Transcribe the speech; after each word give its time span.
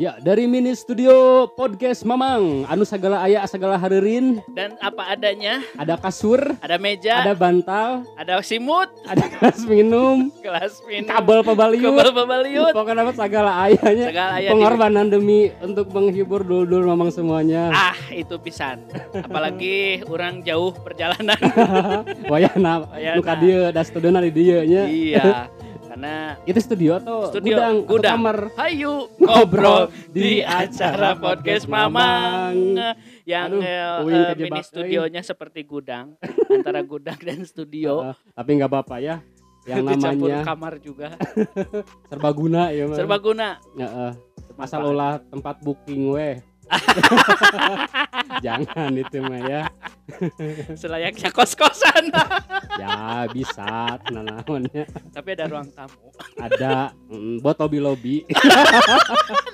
Ya, 0.00 0.16
dari 0.16 0.48
mini 0.48 0.72
studio 0.72 1.44
podcast 1.52 2.08
Mamang, 2.08 2.64
anu 2.72 2.88
segala 2.88 3.20
aya 3.20 3.44
segala 3.44 3.76
haririn, 3.76 4.40
Dan 4.48 4.72
apa 4.80 5.12
adanya, 5.12 5.60
ada 5.76 6.00
kasur, 6.00 6.40
ada 6.64 6.80
meja, 6.80 7.20
ada 7.20 7.36
bantal, 7.36 8.08
ada 8.16 8.40
simut, 8.40 8.88
ada 9.04 9.28
gelas 9.28 9.60
minum, 9.68 10.32
gelas 10.40 10.80
minum, 10.88 11.04
kabel 11.04 11.44
pebaliut, 11.44 11.92
kabel 11.92 12.16
pebaliut, 12.16 12.72
pokoknya 12.72 13.04
apa 13.04 13.12
segala 13.12 13.50
ayahnya. 13.68 14.06
segala 14.08 14.30
aya 14.40 14.48
di- 14.48 14.52
Pengorbanan 14.56 15.06
demi 15.12 15.52
untuk 15.60 15.92
menghibur 15.92 16.48
dulur 16.48 16.88
Mamang 16.88 17.12
semuanya. 17.12 17.68
Ah, 17.68 17.96
itu 18.08 18.40
pisan. 18.40 18.80
Apalagi 19.12 20.00
orang 20.08 20.40
jauh 20.40 20.72
perjalanan. 20.80 21.36
Wayana, 22.32 22.88
Wayana. 22.88 23.20
nu 23.20 23.20
ka 23.20 23.36
dieu 23.36 23.68
da 23.68 23.84
di 24.24 24.32
dieu 24.32 24.64
nya. 24.64 24.88
iya. 24.88 25.52
Karena 26.00 26.32
Itu 26.48 26.60
studio 26.64 26.96
atau 26.96 27.28
Studio, 27.28 27.60
gudang, 27.60 27.74
atau 27.76 27.88
gudang. 27.92 28.16
kamar? 28.16 28.36
Hayu 28.56 28.94
Ngobrol 29.20 29.82
di 30.08 30.40
acara 30.40 31.12
podcast 31.12 31.68
Mamang 31.68 32.56
yang 33.28 33.60
Aduh, 33.60 34.08
kejebak 34.32 34.40
mini 34.40 34.60
studionya 34.64 35.20
seperti 35.20 35.60
gudang 35.68 36.16
antara 36.56 36.80
gudang 36.80 37.20
dan 37.20 37.44
studio 37.44 38.00
Ah, 38.00 38.16
tapi 38.32 38.56
nggak 38.56 38.72
apa-apa 38.72 38.96
ya. 38.96 39.20
Yang 39.68 39.92
namanya 39.92 40.40
kamar 40.40 40.80
juga 40.80 41.20
serbaguna 42.08 42.72
ya 42.72 42.88
serbaguna 42.96 43.60
Heeh. 43.76 44.12
Asal 44.56 44.88
ulah 44.88 45.20
tempat 45.28 45.60
booking 45.60 46.16
weh. 46.16 46.40
Jangan 48.44 48.92
itu 48.94 49.18
mah 49.20 49.40
ya. 49.42 49.62
selayaknya 50.80 51.30
kos-kosan 51.30 52.10
Ya 52.82 53.26
bisa 53.30 53.94
tenanawannya. 54.02 54.84
tapi 55.10 55.28
ada 55.34 55.46
ruang 55.46 55.70
tamu 55.70 56.10
Ada 56.34 56.90
mm, 57.06 57.42
buat 57.42 57.56
lobby 57.58 57.78
lobby. 57.78 58.16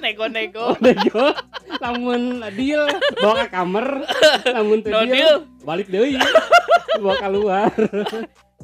nego-nego 0.01 0.77
Nego, 0.81 1.33
lamun 1.79 2.41
deal 2.53 2.89
bawa 3.19 3.45
ke 3.45 3.47
kamar, 3.51 3.87
lamun 4.47 4.81
teu 4.81 4.93
no 4.93 5.01
deal, 5.03 5.13
deal 5.13 5.35
balik 5.63 5.89
deui. 5.89 6.17
bawa 6.97 7.15
keluar. 7.21 7.71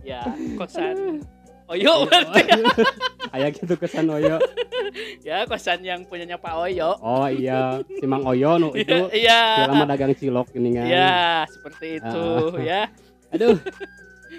ya 0.00 0.24
kosan 0.56 1.20
Oyo 1.68 2.04
berarti 2.04 2.42
Aya 3.32 3.48
gitu 3.48 3.74
kesan 3.74 4.06
Oyo. 4.06 4.36
ya 5.26 5.44
kosan 5.44 5.80
yang 5.80 6.04
punyanya 6.04 6.36
Pak 6.36 6.52
Oyo 6.58 7.00
Oh 7.00 7.24
iya, 7.24 7.80
si 7.90 8.04
Mang 8.04 8.22
Oyo 8.22 8.56
nu 8.56 8.68
itu 8.76 9.08
iya 9.10 9.64
lama 9.64 9.84
dagang 9.86 10.12
cilok 10.12 10.52
ini 10.52 10.74
kan. 10.74 10.84
iya 10.84 11.16
seperti 11.46 11.96
itu 11.96 12.24
ya 12.60 12.92
Aduh. 13.32 13.56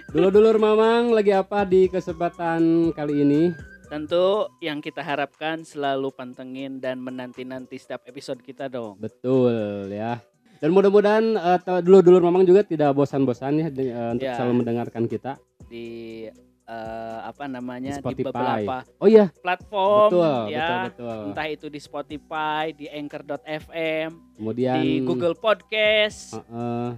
Dulu-dulur 0.08 0.58
Mamang 0.58 1.10
lagi 1.12 1.32
apa 1.32 1.64
di 1.64 1.86
kesempatan 1.88 2.62
kali 2.92 3.22
ini? 3.22 3.44
tentu 3.86 4.50
yang 4.58 4.78
kita 4.80 5.02
harapkan 5.02 5.62
selalu 5.62 6.10
pantengin 6.10 6.78
dan 6.78 6.98
menanti-nanti 6.98 7.78
setiap 7.78 8.02
episode 8.04 8.38
kita 8.40 8.66
dong 8.66 8.98
Betul 8.98 9.90
ya. 9.90 10.18
Dan 10.58 10.72
mudah-mudahan 10.72 11.26
eh, 11.34 11.60
te- 11.60 11.82
dulur-dulur 11.82 12.22
Mamang 12.22 12.42
juga 12.44 12.62
tidak 12.62 12.90
bosan-bosan 12.92 13.54
ya 13.56 13.68
eh, 13.68 14.10
untuk 14.12 14.22
Ya. 14.24 14.34
selalu 14.34 14.54
mendengarkan 14.60 15.06
kita. 15.06 15.38
di 15.64 16.26
eh, 16.74 17.20
apa 17.24 17.46
namanya 17.46 17.94
di, 17.94 18.02
Spotify. 18.02 18.26
beberapa 18.26 18.78
Oh 18.98 19.06
iya, 19.06 19.26
platform 19.36 20.10
betul, 20.10 20.34
ya 20.50 20.66
betul, 20.66 20.82
betul. 20.90 21.20
entah 21.30 21.48
itu 21.48 21.66
di 21.70 21.80
Spotify 21.80 22.64
di 22.74 22.86
Anchor.fm 22.90 24.10
Kemudian 24.34 24.76
di 24.82 24.90
Google 25.02 25.38
Podcast 25.38 26.34
eh, 26.34 26.42
eh, 26.42 26.90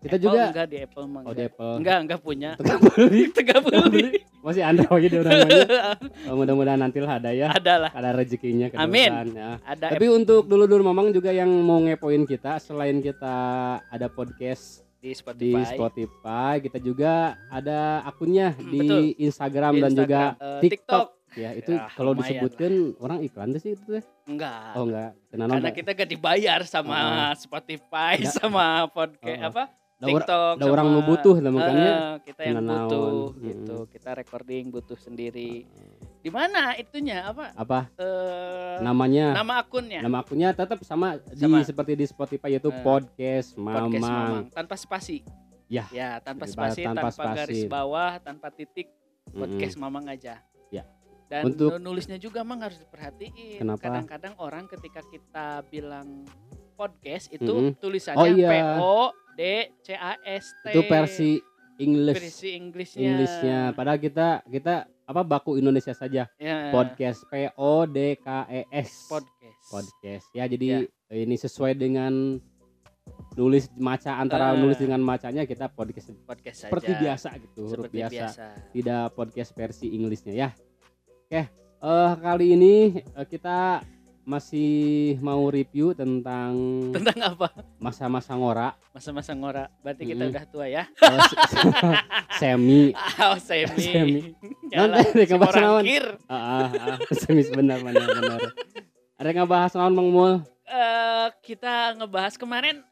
kita 0.00 0.16
Apple 0.16 0.24
juga 0.26 0.42
enggak 0.48 0.66
di 0.66 0.78
Apple 0.80 1.06
mah 1.06 1.20
oh 1.20 1.30
di 1.30 1.30
enggak. 1.36 1.48
Apple. 1.52 1.74
enggak 1.76 1.98
enggak 2.00 2.20
punya 2.20 2.50
Tengah 2.58 2.78
beli. 2.82 3.22
Tengah 3.30 3.58
beli 3.62 4.08
Masih 4.40 4.64
Android 4.64 5.12
orang. 5.12 5.48
Oh, 6.32 6.32
mudah-mudahan 6.32 6.80
nanti 6.80 6.96
lah 6.96 7.20
ada 7.20 7.28
ya. 7.28 7.52
ada 7.52 7.76
lah 7.76 7.90
Ada 7.92 8.16
rezekinya 8.16 8.72
Amin. 8.80 9.36
ya. 9.36 9.60
ada 9.60 9.92
Tapi 9.92 10.08
untuk 10.08 10.48
dulu-dulu 10.48 10.80
Mamang 10.88 11.12
juga 11.12 11.28
yang 11.28 11.52
mau 11.60 11.76
ngepoin 11.76 12.24
kita 12.24 12.56
selain 12.56 13.04
kita 13.04 13.36
ada 13.84 14.08
podcast 14.08 14.80
di 15.00 15.08
di 15.08 15.16
Spotify, 15.16 15.64
Spotify, 15.66 16.52
kita 16.60 16.78
juga 16.78 17.12
ada 17.48 18.04
akunnya 18.04 18.52
Hmm, 18.52 18.68
di 18.68 18.78
betul. 18.78 19.00
Instagram, 19.18 19.72
Di 19.72 19.80
dan 19.80 19.92
juga 19.94 20.20
Instagram, 20.30 20.46
eh, 20.46 20.60
TikTok. 20.60 20.68
TikTok. 20.68 21.08
Ya, 21.32 21.50
itu 21.54 21.72
Ya, 21.72 21.86
kalau 21.90 22.12
disebutkan 22.12 22.72
orang 22.98 23.22
iklan 23.22 23.48
tuh 23.50 23.60
sih 23.60 23.72
itu 23.72 23.86
teh. 23.88 24.02
enggak 24.26 24.74
Oh 24.74 24.82
enggak, 24.84 25.10
karena 25.30 25.44
enggak. 25.48 25.74
kita 25.74 25.90
gak 25.94 26.10
dibayar 26.10 26.60
sama 26.64 26.98
Spotify 27.34 28.18
Ya. 28.18 28.28
sama 28.28 28.66
podcast 28.88 29.38
Oh. 29.40 29.48
apa 29.48 29.62
Da 29.94 30.06
ora- 30.06 30.10
TikTok 30.18 30.54
da 30.56 30.64
orang 30.66 30.86
nu 30.88 31.00
butuh 31.02 31.36
lah 31.38 31.50
makanya. 31.50 31.86
Eh, 31.86 32.14
kita 32.26 32.40
yang 32.42 32.56
butuh 32.60 33.12
gitu 33.38 33.76
Mm. 33.78 33.88
kita 33.90 34.10
recording 34.12 34.64
butuh 34.68 34.98
sendiri 34.98 35.68
di 36.20 36.28
mana 36.28 36.76
itunya 36.76 37.24
apa 37.24 37.50
Apa 37.54 37.88
eh 37.96 38.76
namanya? 38.80 39.32
nama 39.34 39.60
akunnya 39.60 40.00
Nama 40.00 40.18
akunnya 40.20 40.48
tetap 40.52 40.80
sama, 40.82 41.16
Sama. 41.32 41.60
di 41.60 41.64
seperti 41.64 41.92
di 41.96 42.04
Spotify 42.04 42.54
yaitu 42.54 42.68
Eh, 42.68 42.80
podcast 42.80 43.56
podcast 43.56 43.56
Mamang. 43.56 43.90
Mamang 43.96 44.44
tanpa 44.48 44.76
spasi 44.76 45.24
Ya. 45.66 45.88
ya 45.88 46.18
tanpa 46.18 46.44
spasi 46.44 46.82
tanpa 46.82 47.08
tanpa, 47.08 47.32
garis 47.34 47.62
spasi. 47.62 47.70
bawah 47.70 48.12
tanpa 48.18 48.50
titik 48.50 48.92
podcast 49.30 49.76
Mamang 49.76 50.06
aja 50.06 50.44
Ya. 50.68 50.84
dan 51.26 51.46
Untuk- 51.46 51.78
nu- 51.78 51.88
nulisnya 51.88 52.16
juga 52.16 52.42
Mang 52.42 52.60
harus 52.60 52.76
diperhatiin 52.78 53.58
Kenapa? 53.58 53.80
kadang-kadang 53.80 54.34
orang 54.36 54.66
ketika 54.66 55.00
kita 55.02 55.62
bilang 55.66 56.28
podcast 56.74 57.28
itu 57.28 57.48
Mm-mm. 57.48 57.76
tulisannya 57.76 58.20
Oh, 58.20 58.26
iya. 58.28 58.48
P 58.48 58.54
O 58.76 58.98
D 59.34 59.42
C 59.80 59.94
A 59.94 60.20
S 60.20 60.52
T 60.60 60.72
Itu 60.72 60.80
versi 60.84 61.30
English. 61.78 62.16
versi 62.18 62.48
Inggrisnya 62.52 63.00
Inggrisnya. 63.06 63.58
Padahal 63.72 63.96
kita 63.96 64.44
kita 64.44 64.84
apa 65.10 65.26
baku 65.26 65.58
Indonesia 65.58 65.90
saja. 65.90 66.30
ya, 66.38 66.56
Podcast 66.70 67.26
P 67.26 67.50
O 67.56 67.82
D 67.82 68.14
K 68.16 68.26
E 68.46 68.62
S. 68.70 69.10
podcast 69.10 69.58
podcast 69.66 70.24
ya 70.30 70.46
jadi 70.46 70.86
ini 71.10 71.34
sesuai 71.36 71.74
dengan 71.74 72.38
nulis 73.32 73.66
maca 73.74 74.16
antara 74.16 74.54
Eh. 74.54 74.58
nulis 74.58 74.78
dengan 74.78 74.98
macanya 75.00 75.42
kita 75.42 75.66
podcast 75.66 76.14
podcast 76.22 76.62
seperti 76.62 76.92
saja. 76.92 77.00
biasa 77.00 77.28
gitu 77.40 77.60
huruf 77.64 77.74
seperti 77.82 77.96
biasa. 77.98 78.14
biasa, 78.14 78.44
tidak 78.70 79.04
podcast 79.12 79.50
versi 79.52 79.86
Inggrisnya 79.90 80.32
ya 80.32 80.48
oke 81.26 81.42
eh 81.80 82.10
kali 82.16 82.46
ini 82.52 82.74
eh, 83.00 83.26
kita 83.26 83.82
masih 84.22 84.70
mau 85.18 85.48
review 85.48 85.92
tentang 85.92 86.52
tentang 86.92 87.18
apa? 87.34 87.48
masa-masa 87.76 88.36
ngora. 88.36 88.76
Masa-masa 88.92 89.32
ngora. 89.32 89.66
Berarti 89.80 90.02
kita 90.06 90.22
Mm-mm. 90.24 90.32
udah 90.36 90.44
tua 90.46 90.66
ya? 90.66 90.84
Se- 90.94 91.38
semi. 92.38 92.92
Oh 93.24 93.36
semi, 93.36 93.76
Semi. 93.80 94.20
Nanti 94.70 95.24
si 95.26 95.30
ngebahas 95.30 95.56
naon? 95.58 95.84
Ah, 96.28 96.34
ah, 96.34 96.66
ah, 96.68 96.96
semi 97.12 97.42
benar 97.48 97.80
benar 97.80 98.06
benar. 98.06 98.40
Ada 99.16 99.26
yang 99.28 99.38
ngebahas 99.44 99.72
naon 99.74 99.94
Mang 99.96 100.08
Mul? 100.08 100.32
Eh, 100.64 101.26
kita 101.42 101.98
ngebahas 101.98 102.38
kemarin 102.38 102.86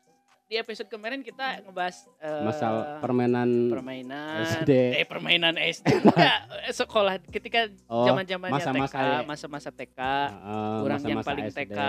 di 0.49 0.57
episode 0.57 0.89
kemarin 0.89 1.21
kita 1.21 1.61
ngebahas 1.61 2.09
eh, 2.25 2.41
masalah 2.41 3.05
permainan 3.05 3.69
permainan 3.69 4.65
SD. 4.65 4.73
eh 4.97 5.05
permainan 5.05 5.61
SD 5.61 5.85
eh, 6.09 6.73
sekolah 6.73 7.21
ketika 7.29 7.69
oh, 7.85 8.09
zaman 8.09 8.25
zamannya 8.25 8.57
masa-masa 8.57 8.97
TK 8.97 9.05
ya. 9.05 9.19
masa-masa 9.29 9.69
TK 9.69 10.01
ah, 10.01 10.81
orang 10.81 11.01
yang 11.05 11.21
masa-masa 11.21 11.29
paling 11.29 11.45
SD. 11.53 11.59
TK 11.69 11.81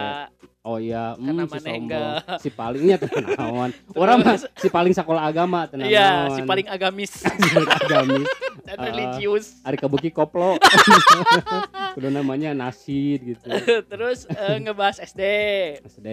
Oh 0.59 0.75
iya, 0.75 1.15
Karena 1.15 1.47
hmm, 1.47 1.51
si 1.55 1.59
sombong. 1.63 2.07
Si 2.43 2.49
palingnya 2.51 2.99
tenawan. 2.99 3.71
Orang 4.01 4.27
mah 4.27 4.35
si 4.37 4.67
paling 4.67 4.91
sekolah 4.91 5.23
agama 5.23 5.63
tenawan. 5.71 5.87
iya 5.87 6.27
si 6.35 6.43
paling 6.43 6.67
agamis 6.67 7.23
agamis. 7.79 8.27
dan 8.67 8.75
Ah. 8.75 8.85
religius 8.91 9.63
Ari 9.63 9.79
kebuki 9.79 10.11
koplo. 10.11 10.59
Kudu 11.95 12.11
namanya 12.11 12.51
nasid 12.51 13.23
gitu. 13.23 13.47
terus 13.87 14.27
eh, 14.27 14.59
ngebahas 14.59 14.99
SD 14.99 15.21
SD 15.87 16.07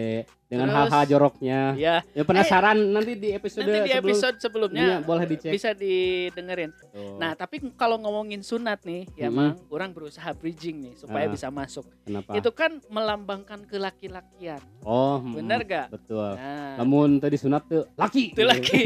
dengan 0.47 0.69
hal-hal 0.69 1.03
joroknya. 1.05 1.75
ya 1.75 2.07
Ya 2.09 2.23
penasaran 2.23 2.79
nanti 2.89 3.13
di 3.15 3.31
episode 3.31 3.63
nanti 3.63 3.79
di 3.81 3.91
sebelum- 3.91 4.03
episode 4.05 4.37
Iya, 4.37 4.43
sebelumnya 4.43 4.87
boleh 5.01 5.25
dicek. 5.25 5.51
bisa 5.51 5.71
didengerin 5.73 6.71
Tuh, 6.73 7.17
Nah, 7.17 7.33
tapi 7.33 7.59
kalau 7.73 7.97
ngomongin 7.97 8.41
sunat 8.41 8.83
nih, 8.83 9.11
ya 9.15 9.27
Mm-mm. 9.27 9.37
Mang, 9.53 9.59
orang 9.69 9.91
berusaha 9.91 10.31
bridging 10.33 10.81
nih 10.83 10.95
supaya 10.97 11.27
Ah. 11.27 11.33
bisa 11.33 11.49
masuk. 11.49 11.83
kenapa? 12.03 12.31
Itu 12.33 12.51
kan 12.51 12.79
melambangkan 12.87 13.67
kelaki-lakian. 13.67 14.63
oh, 14.83 15.19
hmm, 15.19 15.35
Bener 15.35 15.61
gak? 15.63 15.87
Betul. 15.91 16.35
Nah, 16.35 16.79
Namun 16.79 17.19
tadi 17.19 17.37
sunat 17.37 17.63
tuh 17.65 17.85
laki. 17.95 18.31
Tuh 18.33 18.47
laki. 18.47 18.83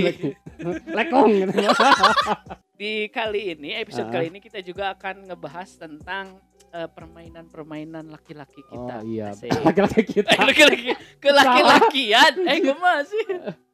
Lekong 0.97 1.29
gitu. 1.37 1.53
di 2.81 2.93
kali 3.09 3.53
ini, 3.55 3.77
episode 3.77 4.09
Ah. 4.09 4.13
kali 4.15 4.29
ini 4.29 4.41
kita 4.41 4.59
juga 4.61 4.93
akan 4.93 5.29
ngebahas 5.29 5.69
tentang 5.77 6.41
eh, 6.73 6.89
permainan-permainan 6.89 8.09
laki-laki 8.09 8.61
Oh 8.69 8.87
kita. 8.87 8.95
iya, 9.05 9.31
Asik. 9.31 9.51
laki-laki 9.61 10.03
kita. 10.05 10.29
Eh, 10.33 10.39
laki-laki, 10.41 10.91
kelaki-lakian. 11.19 12.35
Eh, 12.47 12.59
kumaha 12.61 13.01
sih? 13.03 13.25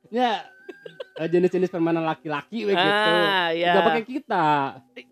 Ya, 0.09 0.47
eh, 1.17 1.29
jenis-jenis 1.29 1.69
permainan 1.69 2.03
laki-laki 2.03 2.65
gitu. 2.65 2.77
Ah, 2.77 3.51
ya. 3.53 3.73
Gak 3.75 3.85
pakai 3.85 4.05
kita. 4.05 4.47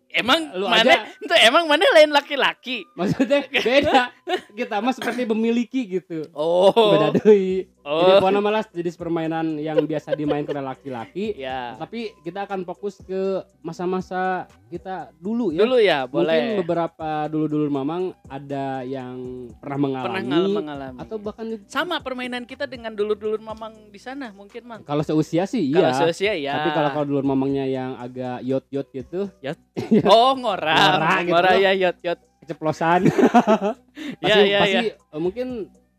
Emang 0.09 0.55
Lu 0.55 0.71
mana? 0.71 0.87
aja. 0.87 1.11
Itu 1.19 1.35
emang 1.43 1.67
mana 1.67 1.83
lain 1.91 2.09
laki-laki? 2.09 2.87
Maksudnya 2.95 3.43
beda. 3.67 4.15
Kita 4.55 4.79
mah 4.79 4.95
seperti 4.95 5.27
memiliki 5.27 5.83
gitu. 5.91 6.31
Oh. 6.31 6.71
Beda 6.71 7.19
deui. 7.19 7.67
Jadi 7.85 8.11
Oh, 8.11 8.17
pokoknya 8.17 8.41
malas 8.41 8.65
jenis 8.69 8.97
permainan 8.97 9.61
yang 9.61 9.77
biasa 9.79 10.17
dimainkan 10.17 10.57
oleh 10.57 10.65
laki-laki. 10.67 11.37
ya. 11.45 11.77
Tapi 11.77 12.17
kita 12.25 12.49
akan 12.49 12.65
fokus 12.65 12.97
ke 12.99 13.45
masa-masa 13.61 14.49
kita 14.67 15.13
dulu 15.15 15.53
ya. 15.53 15.61
Dulu 15.61 15.77
ya, 15.77 15.99
Mungkin 16.03 16.17
boleh. 16.17 16.41
beberapa 16.59 17.09
dulu-dulu 17.29 17.69
mamang 17.69 18.03
ada 18.25 18.81
yang 18.83 19.21
pernah 19.55 19.77
Pernah 19.77 19.79
mengalami 20.17 20.25
ngal- 20.25 20.57
mengalami. 20.57 20.99
atau 20.99 21.17
bahkan 21.19 21.47
sama 21.67 22.01
permainan 22.01 22.43
kita 22.43 22.65
dengan 22.65 22.91
dulur-dulur 22.91 23.39
mamang 23.39 23.93
di 23.93 24.01
sana 24.01 24.33
mungkin, 24.33 24.65
Mang. 24.65 24.81
kalau 24.83 25.05
seusia 25.05 25.45
sih 25.45 25.69
Kalau 25.69 25.85
iya. 25.87 26.01
seusia 26.01 26.33
ya. 26.33 26.53
Tapi 26.57 26.71
kalau 26.73 26.89
kalau 26.91 27.07
dulu 27.07 27.21
mamangnya 27.23 27.65
yang 27.65 27.97
agak 27.97 28.41
yot-yot 28.41 28.89
gitu, 28.91 29.29
Oh, 30.09 30.33
ngora. 30.35 30.73
Ngora 30.73 31.13
gitu. 31.21 31.31
Ngora 31.31 31.51
ya 31.55 31.73
yot 31.75 32.01
yot. 32.01 32.17
keceplosan. 32.41 33.09
pasti 34.21 34.25
Ya, 34.25 34.37
ya, 34.43 34.59
pasti 34.59 34.77
eh, 34.93 35.21
mungkin 35.21 35.49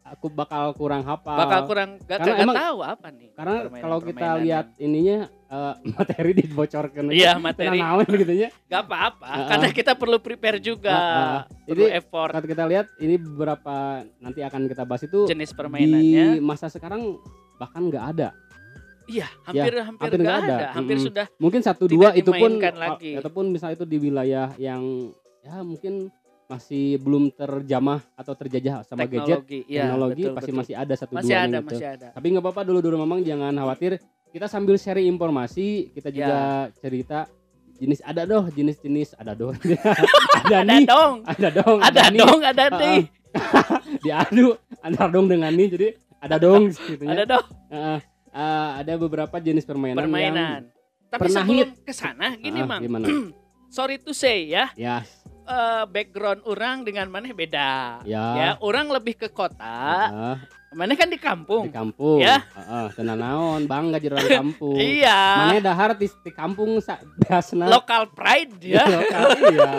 aku 0.05 0.29
bakal 0.29 0.69
kurang 0.71 1.01
hafal. 1.01 1.33
Bakal 1.35 1.59
kurang 1.65 1.89
gak, 1.99 2.21
Karena 2.21 2.25
kagak 2.29 2.43
emang- 2.45 2.57
tahu 2.57 2.77
apa 2.79 3.07
nih. 3.09 3.29
karena 3.33 3.55
permainan- 3.59 3.81
kalau 3.81 3.97
kita 3.99 4.13
permainan 4.15 4.43
lihat 4.45 4.65
ininya 4.77 5.17
eh, 5.45 5.73
materi 5.97 6.31
dibocorkan. 6.35 7.03
Iya, 7.09 7.31
materi. 7.37 7.79
Naon 7.81 8.05
gitu 8.07 8.33
nya. 8.35 8.49
Gak 8.71 8.81
apa-apa, 8.85 9.25
Heeh. 9.27 9.47
karena 9.49 9.67
kita 9.73 9.91
perlu 9.93 10.17
prepare 10.19 10.57
juga. 10.59 10.93
Heeh. 10.93 11.39
Perlu 11.65 11.85
Jadi, 11.85 11.97
effort 11.97 12.31
Kalau 12.31 12.47
kita 12.47 12.63
lihat 12.65 12.85
ini 12.99 13.15
beberapa 13.17 13.75
nanti 14.19 14.39
akan 14.41 14.61
kita 14.65 14.83
bahas 14.85 15.03
itu 15.03 15.25
jenis 15.25 15.49
di 15.49 15.57
permainannya. 15.57 16.25
masa 16.39 16.69
sekarang 16.69 17.17
bahkan 17.57 17.81
nggak 17.83 18.05
ada. 18.13 18.29
Iya, 19.05 19.29
hampir 19.43 19.69
hampir 19.77 20.01
hampir 20.01 20.17
nggak 20.17 20.33
nggak 20.33 20.37
ada. 20.43 20.55
ada. 20.55 20.67
Hampir 20.73 20.97
Mm-mm. 20.97 21.07
sudah 21.07 21.25
Mungkin 21.37 21.61
satu 21.61 21.85
dua 21.85 22.09
itu 22.13 22.29
pun 22.31 22.57
oh, 22.57 22.73
lagi. 22.73 23.11
ataupun 23.15 23.53
misalnya 23.53 23.77
itu 23.77 23.85
di 23.85 23.97
wilayah 24.01 24.49
yang 24.57 24.81
ya 25.41 25.61
mungkin 25.61 26.09
masih 26.45 27.01
belum 27.01 27.33
terjamah 27.33 28.05
atau 28.13 28.33
terjajah 28.37 28.85
sama 28.85 29.05
gadget 29.05 29.41
teknologi. 29.41 29.59
Iya, 29.65 29.81
teknologi 29.89 30.21
betul, 30.21 30.35
pasti 30.37 30.51
betul. 30.51 30.59
masih 30.61 30.75
ada 30.77 30.93
satu 30.93 31.13
masih 31.13 31.33
dua 31.33 31.41
ada, 31.41 31.57
gitu. 31.57 31.67
masih 31.73 31.87
ada. 31.89 32.07
Tapi 32.13 32.25
nggak 32.29 32.43
apa-apa 32.45 32.61
dulu 32.63 32.79
dulu 32.81 32.95
memang 33.01 33.19
jangan 33.21 33.53
khawatir. 33.53 33.91
Kita 34.29 34.45
sambil 34.45 34.75
sharing 34.75 35.07
informasi, 35.07 35.67
kita 35.95 36.11
juga 36.11 36.39
cerita 36.77 37.19
jenis 37.75 37.99
ada 38.03 38.23
doh, 38.23 38.43
jenis-jenis 38.47 39.15
ada 39.15 39.31
doh. 39.33 39.51
ada, 40.39 40.57
Ada 40.59 40.59
nih, 40.63 40.83
dong. 40.85 41.15
ada 41.23 41.49
dong, 41.51 41.77
Ada 41.79 42.01
nih. 42.07 42.19
dong, 42.19 42.39
ada 42.43 42.65
nih. 42.69 43.01
Diadu 44.03 44.47
antar 44.79 45.07
dong 45.11 45.27
dengan 45.27 45.51
nih, 45.51 45.67
jadi 45.67 45.87
ada 46.19 46.35
dong 46.37 46.71
gitu 46.89 47.03
Ada 47.03 47.23
ya. 47.23 47.25
dong 47.27 47.45
Heeh. 47.71 47.99
Eh, 48.35 48.69
ada 48.83 48.93
beberapa 48.99 49.39
jenis 49.39 49.63
permainan, 49.63 50.03
permainan. 50.03 50.67
Tapi 51.07 51.19
pernah 51.23 51.43
sebelum 51.47 51.69
ke 51.79 51.93
sana 51.95 52.35
yang 52.35 52.43
gini, 52.43 52.59
Ah, 52.59 52.67
Mang. 52.67 52.81
Sorry 53.75 53.95
to 53.97 54.11
say 54.11 54.51
ya, 54.51 54.71
ya, 54.75 55.03
eh, 55.45 55.83
background 55.85 56.41
orang 56.43 56.81
dengan 56.81 57.07
mana 57.07 57.29
beda. 57.29 58.01
ya. 58.03 58.25
Ya, 58.33 58.49
orang 58.59 58.89
lebih 58.89 59.15
ke 59.15 59.27
kota, 59.27 60.09
Heeh, 60.09 60.35
mana 60.73 60.93
kan 60.93 61.07
di 61.07 61.15
kampung. 61.15 61.65
di 61.65 61.71
kampung. 61.71 62.19
Ya. 62.19 62.43
Heeh, 62.51 62.85
tenan 62.91 63.17
naon, 63.17 63.63
bangga 63.63 63.97
jadi 63.97 64.15
orang 64.15 64.51
kampung. 64.51 64.75
Iya. 64.75 65.19
Mana 65.39 65.59
dahar 65.59 65.91
di, 65.93 66.07
di 66.07 66.31
kampung 66.31 66.77
sa 66.79 66.97
biasna. 67.17 67.65
Local 67.65 68.11
pride 68.11 68.53
ya. 68.61 68.83
Lokal, 68.95 69.23
iya. 69.47 69.69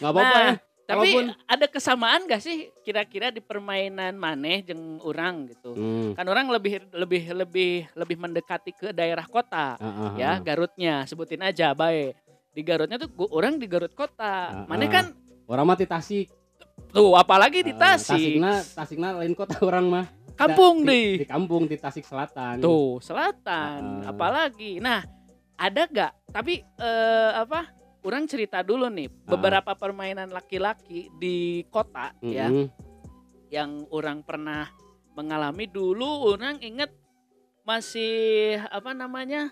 Nggak 0.00 0.10
apa-apa 0.10 0.20
Nah, 0.22 0.42
ya. 0.42 0.54
Tapi 0.86 1.18
Kalaupun- 1.18 1.34
ada 1.50 1.66
kesamaan 1.66 2.30
gak 2.30 2.38
sih 2.38 2.70
kira-kira 2.86 3.34
di 3.34 3.42
permainan 3.42 4.14
maneh 4.14 4.62
jeung 4.62 5.02
orang 5.02 5.50
gitu? 5.50 5.74
Hmm. 5.74 6.14
Kan 6.14 6.30
orang 6.30 6.46
lebih 6.46 6.78
lebih 6.94 7.22
lebih 7.34 7.72
lebih 7.90 8.14
mendekati 8.16 8.70
ke 8.70 8.94
daerah 8.94 9.26
kota 9.26 9.74
Heeh, 9.82 10.10
ya, 10.14 10.38
heeh. 10.38 10.46
Garutnya 10.46 11.02
sebutin 11.02 11.42
aja 11.42 11.74
baik. 11.74 12.14
Di 12.56 12.64
Garutnya 12.64 12.96
tuh 12.96 13.12
gua, 13.12 13.28
orang 13.36 13.60
di 13.60 13.68
Garut 13.68 13.92
kota. 13.92 14.64
Maneh 14.64 14.88
ah. 14.88 14.92
kan 14.96 15.06
Orang 15.44 15.68
mah 15.68 15.76
di 15.76 15.84
Tasik. 15.84 16.32
tuh 16.88 17.12
apalagi 17.12 17.60
di 17.60 17.76
Tasik. 17.76 18.40
Tasikna, 18.40 18.52
Tasikna 18.64 19.08
lain 19.20 19.36
kota 19.36 19.60
orang 19.60 19.84
mah. 19.92 20.06
Kampung 20.36 20.84
di, 20.84 20.88
deh. 20.88 21.10
di 21.24 21.26
kampung 21.28 21.68
di 21.68 21.76
Tasik 21.76 22.04
Selatan. 22.08 22.60
Tuh, 22.60 22.96
selatan. 23.04 24.04
Ah. 24.04 24.12
Apalagi. 24.12 24.80
Nah, 24.80 25.04
ada 25.56 25.84
gak? 25.84 26.12
Tapi 26.32 26.64
eh, 26.64 27.32
apa? 27.36 27.68
Orang 28.06 28.30
cerita 28.30 28.62
dulu 28.62 28.86
nih, 28.86 29.10
beberapa 29.26 29.74
permainan 29.74 30.30
laki-laki 30.30 31.10
di 31.18 31.66
kota 31.74 32.14
ya 32.22 32.46
Mm-mm. 32.46 32.70
yang 33.50 33.82
orang 33.90 34.22
pernah 34.22 34.70
mengalami 35.18 35.66
dulu 35.66 36.30
orang 36.30 36.62
inget 36.62 36.94
masih 37.66 38.62
apa 38.70 38.94
namanya? 38.94 39.50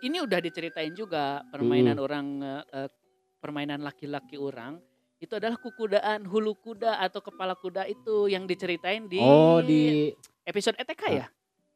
Ini 0.00 0.24
udah 0.24 0.40
diceritain 0.40 0.92
juga 0.92 1.44
permainan 1.48 2.00
orang 2.00 2.26
eh, 2.40 2.64
eh, 2.72 2.88
permainan 3.36 3.80
laki-laki 3.80 4.36
orang 4.36 4.80
itu 5.20 5.36
adalah 5.36 5.60
kukudaan 5.60 6.24
hulu 6.24 6.56
kuda 6.56 6.96
atau 6.96 7.20
kepala 7.20 7.52
kuda 7.52 7.84
itu 7.84 8.24
yang 8.26 8.48
diceritain 8.48 9.04
di 9.04 9.20
Oh 9.20 9.60
di 9.60 10.08
episode 10.42 10.80
ETK 10.80 11.02
ya? 11.12 11.26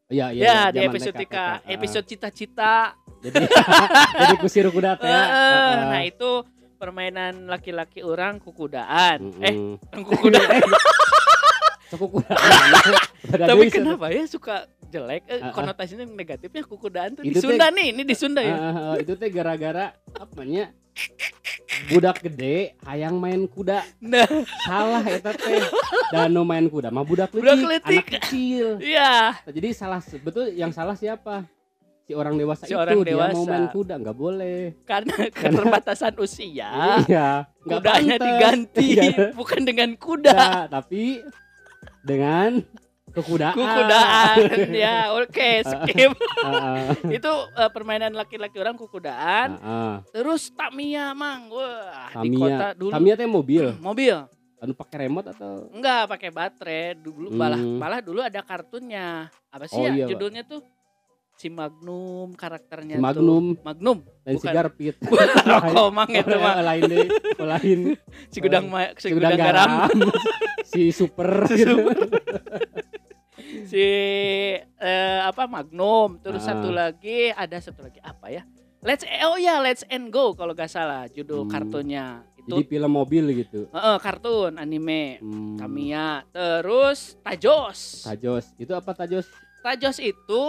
Iya 0.08 0.26
iya. 0.32 0.40
ya, 0.40 0.40
iya, 0.40 0.60
di 0.68 0.78
episode 0.84 1.16
TK, 1.16 1.28
TK, 1.28 1.36
Ah. 1.36 1.52
episode 1.64 2.06
cita-cita. 2.08 2.74
Jadi 3.20 3.44
jadi 4.20 4.34
kusir 4.36 4.68
kuda 4.68 4.96
teh. 4.96 5.08
ya. 5.08 5.20
Eh, 5.24 5.76
nah, 5.84 6.02
itu 6.04 6.30
permainan 6.76 7.48
laki-laki 7.48 8.00
orang 8.00 8.36
kukudaan. 8.36 9.32
Eh, 9.40 9.52
Mm-mm. 9.52 10.04
kukuda. 10.04 10.40
Suku 11.88 12.06
kuda. 12.08 12.32
Beda 13.24 13.44
Tapi 13.48 13.64
kenapa 13.72 14.08
ya 14.12 14.24
suka 14.28 14.68
jelek 14.94 15.22
eh, 15.26 15.40
konotasinya 15.50 16.06
negatifnya 16.06 16.62
kukudaan 16.62 17.10
tuh 17.12 17.22
di 17.22 17.28
Itu 17.28 17.40
teh- 17.40 17.50
Sunda 17.50 17.66
nih, 17.68 17.86
ini 17.90 18.02
di 18.02 18.14
Sunda 18.14 18.40
ya. 18.40 18.54
Ah, 18.54 18.62
ah, 18.70 18.94
itu 18.96 19.12
teh 19.12 19.26
gara-gara 19.28 19.90
apa 20.14 20.40
nya? 20.42 20.70
Budak 21.84 22.22
gede 22.22 22.78
hayang 22.80 23.18
main 23.18 23.44
kuda. 23.44 23.82
Nah, 23.98 24.22
Salah 24.62 25.02
eta 25.02 25.34
teh. 25.34 25.58
Dan 26.08 26.30
nu 26.30 26.42
main 26.42 26.62
kuda 26.64 26.88
mah 26.88 27.02
budak 27.02 27.28
Budak 27.28 27.58
leutik, 27.58 27.66
leutik. 27.66 27.98
anak 27.98 28.06
kecil. 28.22 28.66
iya. 28.78 29.34
Jadi 29.42 29.68
salah 29.72 29.98
betul 30.16 30.48
yang 30.50 30.70
salah 30.70 30.94
siapa? 30.94 31.42
Si 32.00 32.12
orang 32.12 32.36
dewasa 32.36 32.62
Si 32.62 32.70
itu 32.70 32.76
orang 32.76 33.00
dia 33.00 33.16
mau 33.16 33.26
dewasa. 33.26 33.48
main 33.48 33.66
kuda 33.68 33.94
nggak 33.96 34.14
boleh. 34.14 34.60
Karena 34.84 35.14
keterbatasan 35.32 36.14
usia, 36.16 36.70
Iya, 37.02 37.48
kudanya 37.58 38.14
pantes. 38.14 38.22
diganti 38.22 38.88
Iya. 38.94 39.32
bukan 39.32 39.60
dengan 39.64 39.90
kuda. 39.96 40.30
Nah, 40.32 40.64
tapi 40.70 41.24
dengan 42.00 42.60
kekudaan. 43.14 43.54
Kukudaan 43.54 44.38
ya, 44.84 44.96
oke, 45.14 45.50
skip. 45.62 46.12
Heeh. 46.12 46.78
itu 47.12 47.32
eh, 47.54 47.70
permainan 47.70 48.12
laki-laki 48.12 48.56
orang 48.56 48.74
kukudaan. 48.74 49.54
Heeh. 49.54 49.94
Terus 50.12 50.50
Tamiya, 50.50 51.12
Mang. 51.12 51.48
Wah, 51.48 52.10
di 52.12 52.28
Tamiya. 52.28 52.42
kota 52.44 52.66
dulu 52.74 52.90
Tamiya 52.90 53.14
teh 53.14 53.26
mobil, 53.26 53.64
mobil. 53.78 54.16
anu 54.56 54.72
pakai 54.72 55.04
remote 55.04 55.28
atau 55.28 55.68
Enggak 55.70 56.08
pakai 56.08 56.30
baterai 56.30 56.96
dulu 56.96 57.28
Hmm. 57.28 57.36
malah 57.36 57.60
malah 57.60 58.00
dulu 58.00 58.18
ada 58.18 58.40
kartunnya 58.40 59.28
apa 59.46 59.68
sih 59.68 59.76
Oh, 59.76 59.84
ya 59.84 59.92
iya, 59.94 60.06
judulnya 60.08 60.40
tuh 60.42 60.64
si 61.34 61.52
Magnum 61.52 62.32
karakternya 62.32 62.96
Si 62.96 63.02
Magnum. 63.02 63.44
tuh. 63.52 63.60
Magnum 63.60 63.98
dan 64.24 64.32
si 64.32 64.40
Bukan. 64.40 64.54
Garpit. 64.56 64.96
rokok 65.50 65.88
mang 65.90 66.08
itu 66.08 66.24
Oh, 66.26 66.40
mah 66.40 66.64
lain 66.70 66.82
deh, 66.86 67.06
oh, 67.36 67.44
lain. 67.44 67.78
si 68.32 68.38
gudang 68.40 68.64
si, 68.96 69.04
Si 69.04 69.12
gudang, 69.12 69.36
garam, 69.36 69.72
si 70.64 70.82
super 70.90 71.44
gitu. 71.52 71.84
Si 73.64 73.86
eh, 74.60 75.20
apa 75.20 75.44
Magnum 75.44 76.18
terus 76.18 76.42
Ah. 76.42 76.52
satu 76.52 76.68
lagi 76.68 77.30
ada 77.30 77.56
satu 77.56 77.82
lagi 77.82 78.00
apa 78.00 78.28
ya 78.30 78.42
Let's 78.80 79.00
oh 79.24 79.36
ya 79.36 79.58
Let's 79.58 79.80
and 79.86 80.08
Go 80.08 80.32
kalau 80.32 80.52
gak 80.52 80.68
salah 80.68 81.08
judul 81.08 81.44
Hmm. 81.44 81.50
kartunnya 81.50 82.20
Jadi 82.36 82.60
itu 82.60 82.68
film 82.68 82.92
mobil 82.92 83.24
gitu. 83.34 83.64
Heeh, 83.66 83.96
kartun 83.98 84.54
anime 84.54 85.16
Hmm. 85.18 85.56
Tamiya 85.56 86.28
terus 86.28 87.16
Tajos 87.18 88.04
Tajos. 88.04 88.44
Itu 88.54 88.72
apa 88.72 88.92
Tajos? 88.92 89.24
Tajos 89.60 89.96
itu 89.98 90.42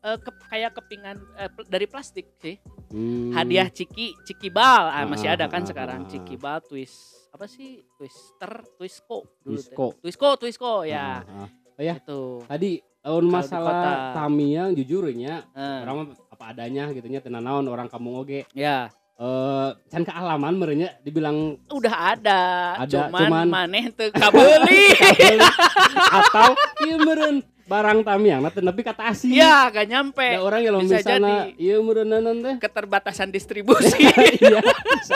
eh, 0.00 0.16
ke- 0.16 0.42
kayak 0.48 0.72
kepingan 0.72 1.20
pl- 1.48 1.68
dari 1.68 1.84
plastik 1.84 2.32
sih. 2.36 2.56
Hmm. 2.88 3.30
Hadiah 3.30 3.68
Ciki, 3.68 4.16
Ciki 4.22 4.48
Bal. 4.48 4.88
Ah, 4.88 5.04
masih 5.04 5.28
Ah, 5.28 5.36
ada 5.36 5.46
kan 5.46 5.60
ah, 5.60 5.68
sekarang 5.68 6.00
ah, 6.02 6.08
Ciki 6.08 6.34
Bal 6.34 6.58
twist 6.58 7.21
apa 7.32 7.48
sih? 7.48 7.80
Twister, 7.96 8.52
Twistco 8.76 9.24
dulu. 9.40 9.56
Twisco. 9.56 9.86
Twisco, 9.98 10.28
Twisco 10.36 10.72
ya. 10.84 11.24
Ah, 11.24 11.44
ah. 11.44 11.48
ya. 11.80 11.96
Itu. 11.96 12.44
Tadi 12.44 12.78
lawan 13.02 13.26
masalah 13.26 14.14
Tamiya 14.14 14.70
jujurnya 14.70 15.42
Eh, 15.50 15.78
orang 15.82 15.96
mah 15.96 16.06
apa 16.30 16.44
adanya 16.54 16.92
gitu 16.94 17.08
nya 17.10 17.18
tenan 17.18 17.42
naon 17.42 17.66
orang 17.66 17.90
kampung 17.90 18.14
oge 18.14 18.46
ya, 18.54 18.86
eh 19.18 19.68
can 19.90 20.06
kealaman 20.06 20.54
merenya 20.54 20.94
dibilang 21.02 21.58
udah 21.66 22.14
ada. 22.14 22.42
Ada, 22.78 23.10
cuman, 23.10 23.20
cuman- 23.26 23.50
maneh 23.50 23.90
teu 23.90 24.10
kabeli. 24.14 24.94
kabeli. 24.94 25.38
atau 26.22 26.50
ieu 26.86 26.98
meureun 27.00 27.36
barang 27.72 27.98
Tamiya 28.04 28.36
nah 28.44 28.52
tapi 28.52 28.80
kata 28.84 29.02
asli 29.08 29.40
ya, 29.40 29.72
gak 29.72 29.88
nyampe. 29.88 30.28
ada 30.28 30.44
orang 30.44 30.60
yang 30.60 30.76
bisa 30.84 31.00
misalnya 31.00 31.48
meureun 31.56 32.08
naon 32.12 32.38
teh. 32.44 32.54
Keterbatasan 32.60 33.32
distribusi. 33.32 33.96
iya 34.44 34.60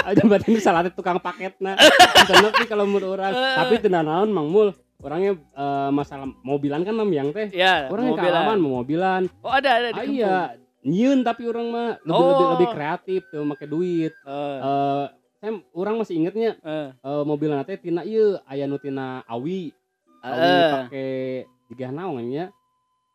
ada 0.01 0.23
berarti 0.25 0.49
misalnya 0.49 0.89
tukang 0.89 1.21
paketna. 1.21 1.77
Tapi 2.25 2.65
kalau 2.65 2.89
menurut 2.89 3.21
orang. 3.21 3.33
Tapi 3.61 3.75
tenan 3.85 4.09
naon 4.09 4.33
Mang 4.33 4.49
Mul? 4.49 4.73
Orangnya 4.97 5.37
eh, 5.37 5.91
masalah 5.93 6.25
mobilan 6.41 6.81
kan 6.81 6.97
Tamiang 6.97 7.29
teh. 7.37 7.53
Ya, 7.53 7.93
orang 7.93 8.09
yang 8.09 8.17
mobilan. 8.17 8.33
kealaman 8.33 8.57
mau 8.57 8.73
mobilan. 8.81 9.23
Oh, 9.45 9.53
ada 9.53 9.71
ada 9.77 9.89
di 9.93 10.01
ah, 10.01 10.07
iya. 10.09 10.37
Nyieun 10.87 11.27
tapi 11.27 11.51
orang 11.51 11.67
mah 11.69 11.89
lebih, 12.07 12.15
Oh. 12.15 12.31
lebih, 12.31 12.47
lebih 12.57 12.69
kreatif 12.73 13.21
tuh 13.29 13.43
make 13.45 13.67
duit. 13.69 14.15
Eh, 14.25 14.59
eh 14.65 15.05
saya 15.37 15.53
orang 15.77 16.01
masih 16.01 16.15
ingetnya 16.17 16.57
eh, 16.65 16.89
eh, 16.97 17.23
mobil 17.27 17.53
nanti 17.53 17.77
tina 17.77 18.03
iya 18.07 18.41
aya 18.49 18.65
nu 18.65 18.81
tina 18.81 19.21
awi. 19.29 19.75
Awi 20.25 20.49
eh. 20.49 20.71
pakai 20.73 21.13
tiga 21.67 21.89
naon 21.89 22.25
nya 22.25 22.47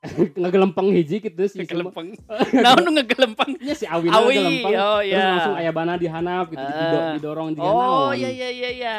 ngegelempeng 0.34 0.90
hiji 0.92 1.22
gitu 1.22 1.44
sih. 1.46 1.62
Ngegelempeng. 1.62 2.18
Nu 2.82 2.90
ngegelempeng. 2.92 3.54
Nya 3.56 3.74
si 3.74 3.86
Awi 3.86 4.10
Awi, 4.10 4.34
ngegelempeng. 4.34 4.74
oh 4.76 5.00
Terus 5.00 5.14
ya. 5.14 5.26
langsung 5.30 5.56
aya 5.56 5.72
bana 5.72 5.94
dihanap 5.94 6.46
gitu 6.50 6.58
Ah. 6.60 6.74
dido- 6.74 7.10
didorong 7.16 7.48
juga 7.54 7.62
Oh, 7.64 7.78
naon. 8.10 8.18
iya 8.18 8.30
iya 8.30 8.50
iya 8.50 8.70
iya. 8.72 8.96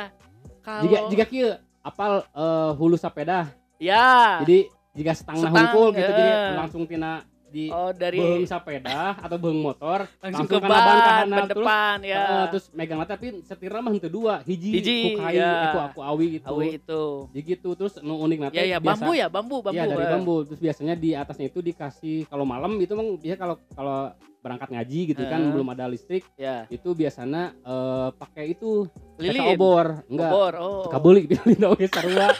Kalau 0.60 0.80
Jika 0.80 0.96
jika 1.08 1.24
kieu 1.26 1.50
apal 1.80 2.22
eh, 2.24 2.70
hulu 2.72 2.94
sepeda. 2.94 3.50
ya. 3.76 4.38
Jadi 4.40 4.70
jika 4.92 5.10
setengah 5.10 5.42
Setang, 5.42 5.56
hungkul 5.66 5.86
gitu 5.90 6.06
jadi 6.06 6.30
eh. 6.30 6.54
langsung 6.54 6.82
tina 6.84 7.24
di 7.52 7.68
oh 7.68 7.92
dari 7.92 8.16
beung 8.16 8.48
sepeda 8.48 9.20
atau 9.20 9.36
beung 9.36 9.60
motor 9.60 10.08
langsung, 10.18 10.48
langsung 10.48 10.48
ke 10.48 10.58
ban 10.64 10.72
handap, 10.72 11.04
ban 11.28 11.28
terus, 11.28 11.60
depan 11.60 11.96
ya. 12.00 12.22
eh, 12.24 12.44
terus 12.48 12.64
megang 12.72 12.98
mata 12.98 13.12
tapi 13.12 13.44
setirna 13.44 13.84
mah 13.84 13.92
henteu 13.92 14.08
dua 14.08 14.40
hiji, 14.42 14.70
Hiji, 14.72 14.96
ku 15.04 15.20
kayu 15.20 15.36
ya. 15.36 15.52
aku 15.68 15.78
aku 15.92 16.00
awi 16.00 16.26
gitu 16.40 16.46
Awi 16.48 16.66
itu. 16.80 17.02
jadi 17.28 17.40
gitu 17.44 17.68
terus 17.76 17.94
nu 18.00 18.16
unik 18.18 18.38
nanti 18.40 18.56
Ya 18.56 18.64
ya 18.64 18.78
bambu 18.80 19.12
ya, 19.12 19.26
bambu 19.28 19.60
bambu. 19.60 19.76
Iya 19.76 19.84
dari 19.84 20.04
eh. 20.06 20.10
bambu. 20.10 20.34
Terus 20.48 20.60
biasanya 20.62 20.94
di 20.96 21.12
atasnya 21.12 21.52
itu 21.52 21.60
dikasih 21.60 22.24
kalau 22.26 22.48
malam 22.48 22.80
itu 22.80 22.96
emang 22.96 23.20
biasa 23.20 23.36
kalau 23.36 23.56
kalau 23.74 23.98
berangkat 24.42 24.68
ngaji 24.68 25.00
gitu 25.08 25.22
kan 25.24 25.38
Eh. 25.40 25.50
belum 25.50 25.68
ada 25.70 25.86
listrik 25.86 26.26
Ya. 26.34 26.66
itu 26.68 26.90
biasanya 26.90 27.54
eh, 27.56 28.08
pakai 28.12 28.52
itu 28.52 28.90
Lilin. 29.16 29.54
obor 29.54 30.02
enggak 30.04 30.28
Obor. 30.28 30.52
Oh. 30.58 30.84
kabeli 30.86 31.24
lilin 31.24 31.62
oge 31.64 31.86
sarua 31.86 32.34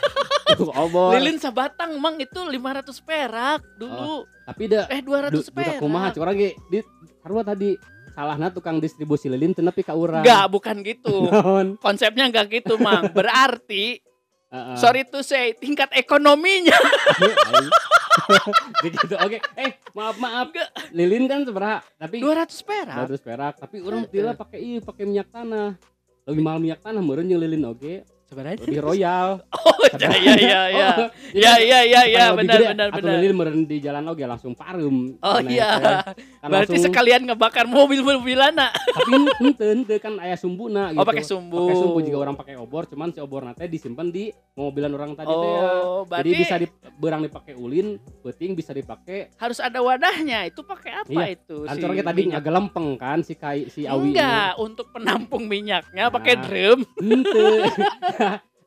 Itu 0.45 0.67
obor 0.69 1.15
Lilin 1.15 1.39
sabatang 1.39 1.95
mang 1.97 2.19
itu 2.19 2.35
500 2.37 2.51
perak 2.99 3.63
dulu. 3.73 4.27
tapi 4.43 4.67
da 4.67 4.85
Eh 4.87 4.99
200 4.99 5.31
du, 5.31 5.39
perak. 5.49 5.79
kumaha 5.79 6.11
curang 6.11 6.35
ge 6.35 6.51
di 6.67 6.83
sarua 7.17 7.41
tadi 7.41 7.79
salahna 8.11 8.51
tukang 8.51 8.77
distribusi 8.77 9.25
lilin 9.25 9.55
nepi 9.55 9.81
ka 9.81 9.95
urang 9.95 10.21
Enggak, 10.21 10.45
bukan 10.47 10.75
gitu. 10.83 11.31
Konsepnya 11.81 12.27
enggak 12.27 12.51
gitu, 12.53 12.77
Mang. 12.77 13.09
Berarti 13.17 14.03
Heeh. 14.51 14.75
sorry 14.75 15.01
to 15.03 15.23
say, 15.23 15.55
tingkat 15.55 15.89
ekonominya 15.91 16.77
Aing. 17.17 17.71
Begitu 18.83 19.15
oke. 19.17 19.37
Eh 19.57 19.71
maaf 19.95 20.17
maaf. 20.21 20.47
Lilin 20.93 21.25
kan 21.25 21.41
seberapa? 21.43 21.81
Tapi 21.97 22.21
200 22.21 22.67
perak. 22.67 22.97
200 23.09 23.27
perak. 23.27 23.53
Tapi 23.59 23.77
orang 23.81 24.03
tila 24.07 24.31
pakai 24.37 24.59
iya 24.61 24.79
pakai 24.79 25.03
minyak 25.07 25.29
tanah. 25.33 25.75
Lebih 26.23 26.41
mahal 26.43 26.59
minyak 26.63 26.79
tanah 26.79 27.01
meureun 27.03 27.27
jeung 27.27 27.41
lilin 27.41 27.63
oge 27.67 28.07
Sebenarnya 28.33 28.57
lebih 28.59 28.81
royal 28.81 29.27
Oh, 29.63 29.77
ya 29.93 30.09
ya 30.11 30.33
ya 30.35 30.61
ya. 30.67 30.89
Oh, 30.91 31.07
Ya 31.31 31.53
ya 31.55 31.79
ya 31.81 32.01
ya, 32.03 32.23
supaya 32.25 32.25
lebih 32.27 32.39
benar 32.41 32.59
benar 32.65 32.87
benar. 32.91 33.13
lilin 33.15 33.33
meureun 33.33 33.61
di 33.63 33.77
jalan 33.77 34.03
oge 34.07 34.25
langsung 34.25 34.53
parum 34.53 35.13
Oh 35.19 35.39
iya. 35.39 35.69
teh. 35.77 36.17
Kan 36.41 36.47
Berarti 36.51 36.73
langsung- 36.73 36.83
sekalian 36.83 37.21
ngebakar 37.23 37.65
mobil-mobilana. 37.65 38.73
tapi 38.73 39.11
henteu 39.39 39.69
henteu 39.71 39.97
kan 39.97 40.17
aya 40.17 40.33
sumbuna 40.33 40.89
gitu 40.89 40.97
Oh, 40.97 41.05
pakai 41.05 41.21
sumbu. 41.21 41.57
pakai 41.63 41.77
sumbu 41.77 41.99
juga 42.01 42.17
orang 42.19 42.35
pakai 42.35 42.55
obor 42.55 42.83
cuman 42.85 43.09
si 43.09 43.19
obor 43.19 43.45
teh 43.53 43.67
disimpan 43.67 44.07
di 44.07 44.27
mobilan 44.51 44.91
orang 44.91 45.11
tadi 45.13 45.29
teh 45.29 45.49
ya. 45.51 45.61
Oh, 45.79 46.01
jadi 46.03 46.09
berarti 46.09 46.29
bisa 46.35 46.55
di 46.57 46.67
berang 46.95 47.21
dipakai 47.21 47.53
ulin 47.53 47.87
penting 48.19 48.51
bisa 48.53 48.71
dipakai 48.71 49.29
harus 49.35 49.57
ada 49.57 49.77
wadahnya. 49.77 50.43
Itu 50.43 50.63
pakai 50.63 50.91
apa 50.97 51.09
Iya. 51.11 51.25
itu? 51.35 51.57
kan 51.63 51.73
si 51.73 51.79
curang 51.79 51.97
tadi 51.99 52.21
minyak? 52.23 52.33
ngagelempeng 52.35 52.87
kan 52.95 53.19
si 53.21 53.33
kai 53.35 53.67
si 53.67 53.85
awi 53.85 54.09
ini. 54.09 54.15
Enggak, 54.15 54.51
untuk 54.57 54.87
penampung 54.89 55.43
minyaknya 55.43 56.09
pakai 56.09 56.33
Nah. 56.33 56.43
drum. 56.43 56.79
Henteu. 56.95 57.53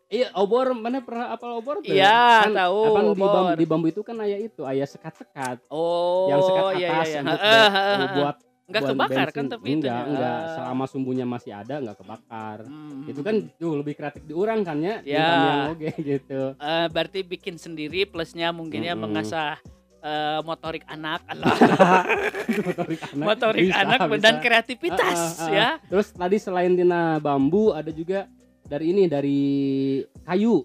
Iya, 0.06 0.30
obor 0.34 0.70
mana 0.70 1.02
pernah 1.02 1.34
apal 1.34 1.50
obor 1.52 1.82
teu? 1.82 1.90
Iya, 1.90 2.46
kan, 2.46 2.54
tahu, 2.54 2.78
Apa 2.86 3.00
di 3.02 3.18
bambu, 3.18 3.50
di 3.52 3.64
bambu 3.66 3.86
itu 3.88 4.00
kan 4.00 4.14
aya 4.18 4.38
itu, 4.38 4.62
aya 4.62 4.84
sekat-sekat 4.84 5.66
Oh, 5.66 6.30
yang 6.30 6.40
sekat 6.40 6.62
iya, 6.78 6.88
atas 6.88 7.06
iya, 7.08 7.18
iya. 7.18 7.22
heeh, 7.26 7.66
heeh. 7.68 7.98
buat 8.14 8.36
Enggak 8.66 8.82
buat 8.82 8.90
kebakar 8.92 9.28
kan 9.28 9.34
bensin. 9.36 9.52
tapi 9.52 9.66
enggak, 9.68 9.82
itunya. 9.94 10.06
enggak. 10.08 10.36
Ah. 10.36 10.50
Selama 10.52 10.84
sumbunya 10.84 11.22
masih 11.24 11.52
ada 11.52 11.74
enggak 11.76 11.96
kebakar. 11.96 12.58
Hmm. 12.62 13.02
Itu 13.04 13.20
kan 13.20 13.34
jauh 13.56 13.76
lebih 13.76 13.94
kreatif 13.94 14.22
di 14.22 14.30
orang 14.32 14.62
kan 14.62 14.78
ya, 14.78 14.94
Ya. 15.02 15.26
Yang 15.26 15.58
oge 15.72 15.90
gitu. 16.14 16.40
Eh, 16.56 16.86
berarti 16.88 17.18
bikin 17.22 17.54
sendiri 17.56 18.00
plusnya 18.04 18.50
mungkin 18.50 18.80
ya 18.80 18.94
Mm-mm. 18.94 19.02
mengasah 19.04 19.58
eh, 20.00 20.38
motorik 20.40 20.82
anak 20.84 21.22
motorik 22.58 23.00
anak. 23.06 23.22
motorik 23.24 23.62
bisa, 23.64 23.80
anak 23.80 23.98
bisa. 24.04 24.18
dan 24.20 24.34
kreativitas 24.40 25.18
Ah, 25.18 25.34
ah, 25.36 25.42
ah. 25.42 25.50
ya 25.52 25.68
Terus 25.84 26.08
tadi 26.10 26.36
selain 26.36 26.72
tina 26.72 27.18
bambu 27.18 27.70
ada 27.70 27.90
juga 27.90 28.26
dari 28.66 28.90
ini 28.90 29.06
dari 29.06 29.40
kayu. 30.22 30.62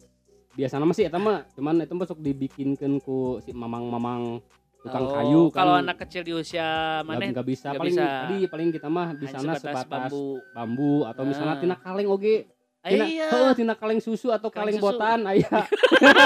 Biasanya 0.51 0.83
masih 0.83 1.07
eta 1.07 1.15
mah. 1.15 1.47
Cuman 1.51 1.79
itu 1.79 1.93
masuk 1.93 2.17
dibikinkan 2.17 2.99
ku 2.99 3.39
si 3.39 3.51
mamang-mamang 3.51 4.43
tukang 4.81 5.05
Oh, 5.05 5.13
kayu 5.13 5.41
kan. 5.47 5.55
kalau 5.55 5.73
anak 5.77 5.97
kecil 6.01 6.21
di 6.21 6.33
usia 6.33 6.65
mana? 7.01 7.21
nggak 7.23 7.45
bisa. 7.45 7.69
Nggak 7.69 7.79
paling 7.79 7.95
bisa. 7.95 8.09
tadi 8.25 8.37
paling 8.49 8.67
kita 8.71 8.87
mah 8.87 9.07
di 9.13 9.25
sana 9.25 9.53
sebatas 9.53 9.85
sebatas 9.85 10.09
bambu, 10.09 10.25
bambu 10.51 10.93
atau 11.05 11.23
misalnya 11.23 11.55
Ah. 11.55 11.61
tina 11.61 11.75
kaleng 11.77 12.09
oge. 12.09 12.49
Tina 12.81 13.05
iya. 13.05 13.29
Heuh, 13.29 13.53
tina 13.53 13.77
kaleng 13.77 14.01
susu 14.01 14.33
atau 14.33 14.49
Kaleng 14.49 14.73
kaleng, 14.73 14.81
susu. 14.81 14.97
botan 14.97 15.19
aya. 15.29 15.53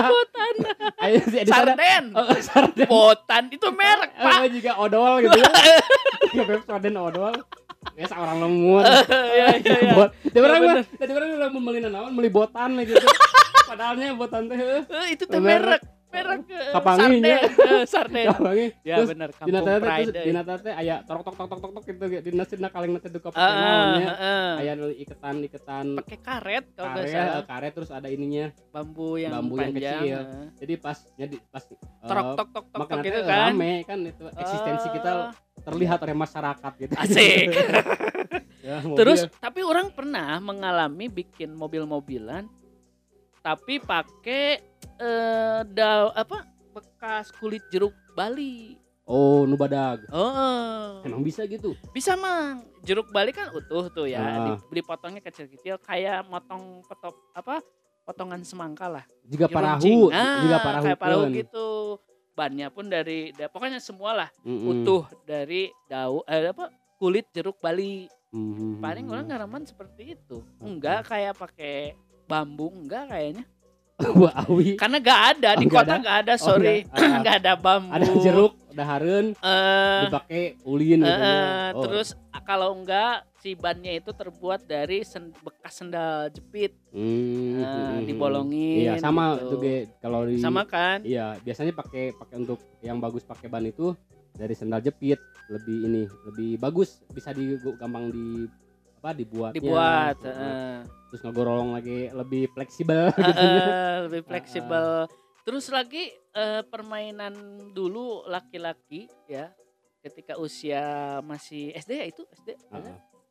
Botan. 0.08 0.54
Aya 1.04 1.20
si 1.22 1.38
di 1.38 1.52
sarden. 1.52 2.04
Oh, 2.16 2.32
sarden. 2.40 2.88
Botan 2.88 3.44
itu 3.52 3.68
merek 3.70 4.12
pak. 4.16 4.40
juga 4.50 4.72
odol 4.80 5.14
gitu 5.22 5.36
ya. 5.36 5.52
Ya 6.36 6.44
beb 6.44 6.64
sarden 6.64 6.96
odol 6.96 7.36
ya 7.94 8.06
orang 8.18 8.38
lemur. 8.42 8.84
Ya 9.40 9.48
ya 9.62 9.76
ya 9.78 9.92
bot. 9.94 10.10
Di 10.26 10.40
orang 10.42 10.60
mah 10.66 10.76
di 10.82 11.14
orang 11.14 11.30
udah 11.38 11.50
membeli 11.54 11.80
naon 11.86 12.12
beli 12.18 12.30
botan 12.34 12.74
gitu. 12.82 12.98
Padahalnya 13.66 14.18
botan 14.18 14.50
teh 14.50 14.58
heuh, 14.58 14.82
Eh, 14.86 15.06
itu 15.14 15.24
teh 15.30 15.42
Merek. 15.42 15.82
Merek 16.16 16.40
eh, 16.48 16.72
Kapanginya. 16.72 17.36
sarden 17.36 17.66
Eh, 17.76 17.84
sarden. 17.86 18.26
Gampangnya 18.32 18.68
ya 18.82 18.96
benar 19.04 19.30
di 19.30 19.36
kampung 19.36 19.66
teh 19.68 19.76
pride 19.84 20.08
terus 20.08 20.24
di 20.24 20.32
eh. 20.32 20.58
teh 20.64 20.74
aya 20.74 20.96
tok 21.04 21.22
tok 21.22 21.36
tok 21.36 21.48
tok 21.52 21.60
tok 21.60 21.72
tok 21.76 21.84
gitu 21.84 22.04
di 22.08 22.32
nasina 22.32 22.68
kaleng 22.72 22.92
nanti 22.96 23.10
duka 23.12 23.28
Ah, 23.30 23.36
pakai 23.36 23.56
naonnya 23.60 24.08
ah, 24.08 24.16
ah. 24.24 24.54
aya 24.64 24.72
nu 24.74 24.88
iketan 24.90 25.36
iketan. 25.44 25.86
Pakai 26.00 26.18
karet 26.24 26.66
kalau 26.72 27.04
salah. 27.04 27.44
karet 27.44 27.72
terus 27.76 27.92
ada 27.92 28.08
ininya. 28.08 28.46
Bambu 28.72 29.20
yang 29.20 29.32
bambu 29.36 29.56
yang 29.60 29.76
kecil. 29.76 30.20
jadi 30.56 30.74
pas 30.80 30.98
jadi 31.14 31.36
pas 31.52 31.64
Trok 32.06 32.26
tok 32.40 32.48
tok 32.54 32.66
tok 32.72 32.88
tok 32.88 32.98
gitu 33.04 33.20
teh 33.20 33.28
kan? 33.28 33.52
rame 33.52 33.72
kan 33.84 34.00
itu 34.02 34.26
eksistensi 34.32 34.88
kita 34.96 35.12
terlihat 35.62 36.00
oleh 36.00 36.16
masyarakat 36.16 36.72
gitu. 36.80 36.94
Asik. 36.96 37.48
Ya, 38.66 38.82
terus 38.98 39.30
tapi 39.38 39.62
orang 39.62 39.94
pernah 39.94 40.42
mengalami 40.42 41.06
bikin 41.06 41.54
mobil-mobilan 41.54 42.50
tapi 43.46 43.78
pakai 43.78 44.58
eh 44.98 45.60
da 45.68 45.90
apa 46.12 46.44
bekas 46.72 47.32
kulit 47.34 47.64
jeruk 47.68 47.94
Bali. 48.12 48.80
Oh 49.06 49.46
nu 49.46 49.54
badag. 49.54 50.02
Oh 50.10 51.00
emang 51.02 51.22
bisa 51.22 51.46
gitu? 51.46 51.78
Bisa 51.92 52.16
mang. 52.16 52.66
Jeruk 52.82 53.10
Bali 53.10 53.30
kan 53.30 53.52
utuh 53.52 53.86
tuh 53.88 54.06
ya 54.06 54.18
Ah. 54.18 54.46
Di- 54.48 54.82
dipotongnya 54.82 55.22
kecil-kecil 55.22 55.78
kayak 55.80 56.26
motong 56.26 56.82
potong 56.84 57.14
apa 57.32 57.62
potongan 58.02 58.42
semangka 58.42 58.88
lah. 58.88 59.06
Juga 59.24 59.46
parahu. 59.48 60.10
Nah, 60.10 60.42
juga 60.42 60.58
parahu 60.60 60.84
kayak 60.84 61.00
parahu 61.00 61.24
gitu. 61.32 61.68
Bannya 62.34 62.68
pun 62.68 62.86
dari 62.86 63.32
da- 63.32 63.48
pokoknya 63.48 63.80
semua 63.80 64.12
lah 64.14 64.30
Mm-mm. 64.42 64.84
utuh 64.84 65.06
dari 65.24 65.70
daun 65.86 66.26
eh, 66.26 66.50
apa 66.50 66.68
kulit 66.96 67.30
jeruk 67.30 67.58
Bali. 67.60 68.10
Mhm. 68.28 68.84
paling 68.84 69.08
orang 69.08 69.26
ngaraman 69.26 69.64
seperti 69.64 70.12
itu. 70.12 70.44
Enggak 70.60 71.08
kayak 71.08 71.40
pakai 71.40 71.96
bambu 72.26 72.68
enggak 72.68 73.08
kayaknya 73.08 73.48
Awi 74.42 74.76
karena 74.76 74.98
gak 75.00 75.22
ada 75.34 75.50
Oh, 75.52 75.60
di 75.60 75.66
nggak 75.66 75.76
kota 75.78 75.88
ada? 75.88 75.96
nggak 75.98 76.18
ada 76.22 76.34
Oh, 76.34 76.42
sorry 76.42 76.76
nggak 76.84 77.00
ada. 77.00 77.18
nggak 77.22 77.36
ada 77.40 77.54
bambu 77.56 77.92
ada 77.94 78.06
jeruk 78.20 78.54
Eh, 79.40 80.02
dipakai 80.04 80.42
ulin 80.68 81.00
eh, 81.00 81.08
gitu 81.08 81.24
ya. 81.24 81.48
eh, 81.48 81.68
Oh. 81.72 81.82
terus 81.82 82.10
kalau 82.44 82.76
enggak 82.76 83.24
si 83.40 83.56
bannya 83.56 83.96
itu 83.96 84.12
terbuat 84.12 84.68
dari 84.68 85.00
sen- 85.02 85.32
bekas 85.38 85.80
sendal 85.80 86.28
jepit 86.28 86.76
Hmm, 86.92 87.56
eh, 87.56 87.64
hmm, 87.64 88.04
dibolongin 88.04 88.84
Iya 88.84 88.94
sama 89.00 89.40
gitu. 89.40 89.48
itu 89.48 89.56
ge 89.58 89.76
kalau 90.04 90.28
di 90.28 90.36
sama 90.38 90.68
kan 90.68 91.00
Iya, 91.02 91.40
biasanya 91.40 91.72
pakai 91.72 92.12
pakai 92.12 92.36
untuk 92.38 92.60
yang 92.82 93.00
bagus 93.00 93.24
pakai 93.24 93.48
ban 93.48 93.64
itu 93.64 93.96
dari 94.34 94.52
sendal 94.52 94.84
jepit 94.84 95.24
lebih 95.48 95.78
ini 95.86 96.04
lebih 96.26 96.60
bagus 96.60 97.00
bisa 97.08 97.32
di 97.32 97.56
gampang 97.74 98.12
di 98.12 98.44
apa 98.98 99.14
dibuatnya. 99.14 99.56
dibuat 99.56 100.16
Heeh. 100.20 100.75
Terus 101.16 101.24
ngegorong 101.24 101.72
lagi 101.72 102.12
lebih 102.12 102.52
fleksibel 102.52 103.08
gitu. 103.10 103.24
eh, 103.40 103.96
lebih 104.06 104.22
fleksibel 104.22 105.08
terus 105.42 105.72
lagi 105.72 106.04
eh, 106.12 106.60
permainan 106.66 107.32
dulu 107.72 108.28
laki-laki 108.28 109.08
ya 109.26 109.48
ketika 110.02 110.36
usia 110.36 110.84
masih 111.24 111.72
SD 111.72 111.92
ya 111.94 112.06
itu 112.06 112.28
SD. 112.36 112.50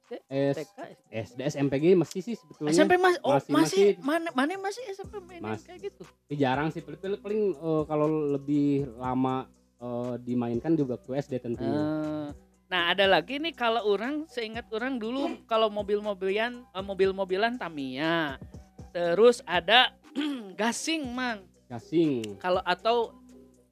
TK 0.04 0.16
S 0.26 0.56
SD 0.56 0.80
SD 1.10 1.38
SMPG 1.50 1.84
masih 1.92 2.20
sih 2.22 2.34
sebetulnya. 2.34 2.72
SMP 2.72 2.96
mas 2.96 3.20
oh 3.20 3.34
Masih- 3.34 3.52
masih, 3.52 3.84
masih. 3.92 4.00
mana 4.00 4.28
mana 4.32 4.56
masih 4.58 4.80
SMP 4.88 5.20
main 5.22 5.40
Mas- 5.40 5.60
kayak 5.60 5.92
gitu 5.92 6.04
jarang 6.30 6.68
sih 6.68 6.80
paling 6.80 6.96
paling, 6.98 7.20
paling, 7.20 7.42
eh, 7.52 7.82
kalau 7.84 8.08
lebih 8.32 8.68
lama 8.94 9.44
eh, 9.76 10.14
dimainkan 10.18 10.72
juga 10.72 10.96
ke 10.96 11.12
SD 11.14 11.36
tentunya. 11.38 11.76
Eh, 11.76 12.28
nah 12.74 12.90
ada 12.90 13.06
lagi 13.06 13.38
nih 13.38 13.54
kalau 13.54 13.86
orang 13.86 14.26
seingat 14.26 14.66
orang 14.74 14.98
dulu 14.98 15.38
kalau 15.46 15.70
mobil-mobilan 15.70 16.58
eh, 16.66 16.82
mobil-mobilan 16.82 17.54
Tamiya 17.54 18.34
terus 18.90 19.38
ada 19.46 19.94
gasing 20.58 21.06
mang 21.06 21.46
Gasing, 21.64 22.34
kalau 22.36 22.58
atau 22.66 23.14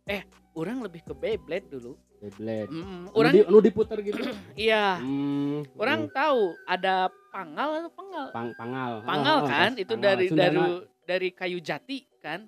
eh 0.06 0.23
orang 0.54 0.78
lebih 0.80 1.02
ke 1.02 1.11
Beyblade 1.12 1.66
dulu 1.66 1.99
Beyblade. 2.16 2.71
Mm, 2.71 3.11
orang 3.11 3.32
di, 3.35 3.42
anu 3.42 3.59
diputer 3.59 3.99
gitu. 4.00 4.23
iya 4.54 5.02
Hmm, 5.02 5.66
orang 5.75 6.06
hmm. 6.06 6.14
tahu 6.14 6.54
ada 6.62 7.11
pangal 7.28 7.82
atau 7.82 7.90
pengal 7.90 8.26
Pang, 8.30 8.54
pangal. 8.54 8.92
pangal 9.02 9.37
Oh, 9.37 9.42
oh, 9.42 9.50
kan 9.50 9.71
gas- 9.75 9.82
itu 9.82 9.92
pangal. 9.92 10.06
dari 10.06 10.26
Sundana. 10.30 10.47
dari 10.47 10.71
dari 11.02 11.28
kayu 11.35 11.59
jati 11.59 12.06
kan 12.23 12.47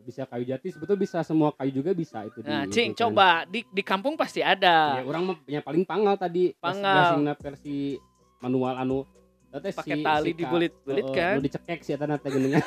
bisa 0.00 0.24
kayu 0.24 0.44
jati 0.44 0.68
sebetulnya 0.68 1.00
bisa 1.00 1.18
semua 1.20 1.52
kayu 1.52 1.70
juga 1.74 1.90
bisa 1.92 2.22
itu 2.22 2.40
Nah, 2.40 2.64
di- 2.64 2.70
cing 2.70 2.88
itu 2.88 2.94
kan. 2.94 3.00
coba 3.02 3.28
di 3.44 3.60
di 3.64 3.82
kampung 3.82 4.14
pasti 4.14 4.40
ada. 4.40 4.96
ya 4.96 5.02
orang 5.02 5.36
punya 5.38 5.60
paling 5.60 5.84
pangal 5.84 6.14
tadi 6.14 6.52
Pangal. 6.54 7.20
versi 7.36 7.94
manual 8.38 8.74
anu 8.74 9.04
teh 9.52 9.74
Pakai 9.74 9.98
si- 9.98 10.06
tali 10.06 10.30
si 10.30 10.38
dibulit-bulit 10.38 11.04
Heeh, 11.04 11.16
kan. 11.16 11.34
nu 11.34 11.42
dicekek 11.42 11.80
si 11.80 11.90
eta 11.90 12.06
teh 12.06 12.30
geuningan 12.30 12.62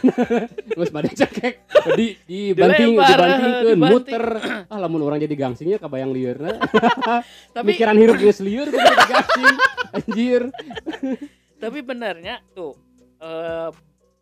terus 0.67 0.91
pada 0.91 1.07
cekek 1.07 1.53
di 1.95 2.11
dibanting 2.21 2.91
dibantingkeun 2.99 3.63
dibanting. 3.71 3.79
muter 3.79 4.25
ah 4.67 4.77
lamun 4.77 4.99
orang 5.01 5.15
jadi 5.17 5.31
gangsingnya 5.33 5.79
kabayang 5.79 6.11
liurna 6.11 6.59
Tapi 7.55 7.65
pikiran 7.71 7.95
hirup 7.95 8.19
geus 8.19 8.43
jadi 8.67 8.67
gangsing 8.67 9.55
anjir 9.95 10.41
tapi 11.55 11.79
benarnya 11.79 12.43
tuh 12.51 12.75
eh, 13.17 13.71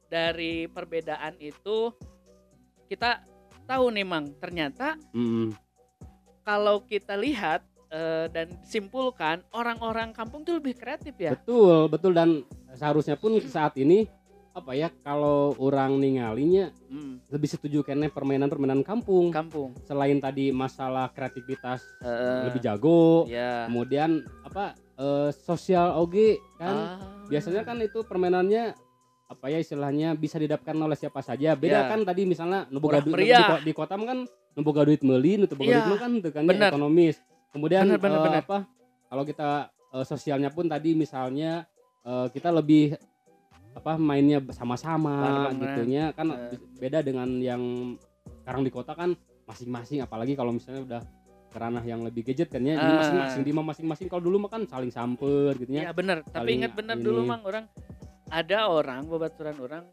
dari 0.06 0.68
perbedaan 0.68 1.34
itu 1.42 1.90
kita 2.92 3.24
tahu 3.64 3.88
nih 3.90 4.04
Mang, 4.04 4.36
ternyata 4.36 5.00
Mm, 5.10 5.56
kalau 6.44 6.84
kita 6.84 7.16
lihat 7.16 7.64
eh, 7.88 8.28
dan 8.28 8.52
simpulkan 8.62 9.44
orang-orang 9.50 10.12
kampung 10.12 10.42
tuh 10.42 10.58
lebih 10.58 10.74
kreatif 10.74 11.16
ya. 11.16 11.32
betul 11.32 11.88
betul 11.88 12.12
dan 12.12 12.44
seharusnya 12.70 13.16
pun 13.16 13.36
saat 13.42 13.76
ini 13.76 14.08
apa 14.52 14.72
ya 14.74 14.92
kalau 15.00 15.56
orang 15.58 15.96
ningalinya 15.96 16.76
Hmm, 16.86 17.24
lebih 17.28 17.48
setuju 17.48 17.80
kene 17.82 18.08
permainan-permainan 18.08 18.80
kampung 18.82 19.32
kampung. 19.32 19.72
selain 19.82 20.20
tadi 20.20 20.52
masalah 20.52 21.08
kreativitas 21.10 21.80
Eh, 22.00 22.44
lebih 22.46 22.60
jago 22.60 23.24
ya. 23.26 23.64
kemudian 23.66 24.20
apa 24.42 24.72
eh, 24.98 25.32
sosial 25.34 25.96
oge 25.96 26.36
kan 26.58 26.76
Ah. 26.92 27.00
biasanya 27.28 27.64
kan 27.64 27.80
itu 27.80 28.04
permainannya 28.04 28.76
apa 29.32 29.48
ya 29.48 29.58
istilahnya 29.58 30.12
bisa 30.14 30.36
didapatkan 30.36 30.76
oleh 30.76 30.94
siapa 30.94 31.20
saja 31.20 31.56
beda 31.56 31.72
Ya. 31.78 31.88
kan 31.88 32.04
tadi 32.04 32.28
misalnya 32.28 32.68
nu 32.68 32.78
boga 32.78 33.00
Murah 33.00 33.16
duit 33.16 33.32
di, 33.32 33.44
di 33.64 33.74
kota 33.74 33.96
kan 33.96 34.28
nu 34.28 34.62
boga 34.62 34.84
duit 34.84 35.00
meuli 35.02 35.40
nu 35.40 35.48
teu 35.48 35.56
boga 35.56 35.66
Iya. 35.66 35.80
duit 35.80 35.88
mah 35.88 36.00
kan 36.00 36.12
teu 36.18 36.30
kan 36.30 36.44
ya, 36.44 36.68
ekonomis 36.68 37.16
kemudian 37.50 37.84
Bener, 37.86 37.96
bener, 37.98 38.12
eh, 38.14 38.22
bener. 38.22 38.42
apa 38.42 38.58
kalau 39.08 39.24
kita 39.24 39.50
eh, 39.90 40.06
sosialnya 40.06 40.50
pun 40.50 40.68
tadi 40.68 40.92
misalnya 40.94 41.64
eh, 42.02 42.28
kita 42.30 42.52
lebih 42.52 43.00
apa 43.72 43.96
mainnya 43.96 44.44
sama-sama 44.52 45.16
gitunya 45.54 46.12
kan 46.12 46.28
Eh. 46.30 46.60
beda 46.78 47.00
dengan 47.00 47.40
yang 47.40 47.96
sekarang 48.44 48.62
di 48.62 48.70
kota 48.70 48.92
kan 48.92 49.16
masing-masing 49.44 50.00
apalagi 50.00 50.36
kalau 50.36 50.52
misalnya 50.52 50.84
udah 50.84 51.02
ke 51.48 51.56
ranah 51.56 51.80
yang 51.82 52.00
lebih 52.02 52.24
gadget 52.26 52.48
kan 52.48 52.60
ya 52.60 52.76
jadi 52.76 52.84
Ah. 52.90 53.00
masing-masing 53.00 53.42
di 53.42 53.52
masing-masing 53.54 54.08
kalau 54.08 54.20
dulu 54.22 54.44
mah 54.44 54.52
kan 54.52 54.64
saling 54.66 54.88
samper 54.88 55.56
gitu 55.56 55.72
ya 55.74 55.88
Iya 55.88 55.92
bener, 55.92 56.20
tapi 56.26 56.52
ingat 56.54 56.72
bener 56.74 56.96
dulu 56.98 57.24
ini. 57.24 57.28
mang 57.28 57.44
orang 57.44 57.66
ada 58.32 58.72
orang 58.72 59.04
babaturan 59.06 59.56
orang 59.60 59.86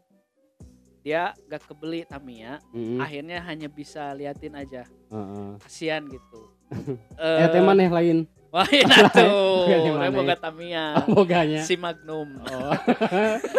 dia 0.99 1.31
gak 1.47 1.63
kebeli 1.63 2.03
Tamiya, 2.03 2.59
Mm-mm. 2.75 2.99
akhirnya 2.99 3.39
hanya 3.47 3.71
bisa 3.71 4.11
liatin 4.11 4.51
aja, 4.51 4.83
Heeh. 5.11 5.59
kasihan 5.63 6.03
gitu. 6.07 6.39
Eh, 7.19 7.47
teh 7.49 7.63
maneh 7.65 7.89
lain 7.89 8.17
Wah, 8.53 8.65
enak 8.65 9.13
tuh. 9.13 9.69
Yang 9.69 9.93
Orang 9.93 10.13
boga 10.13 10.33
ya? 10.33 10.37
Tamiya, 10.41 10.85
boganya 11.05 11.61
si 11.61 11.77
Magnum. 11.77 12.29
oh 12.49 12.73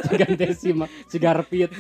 si 0.07 0.13
ganti 0.19 0.47
si, 0.59 0.71
si 1.07 1.17
garpit 1.23 1.71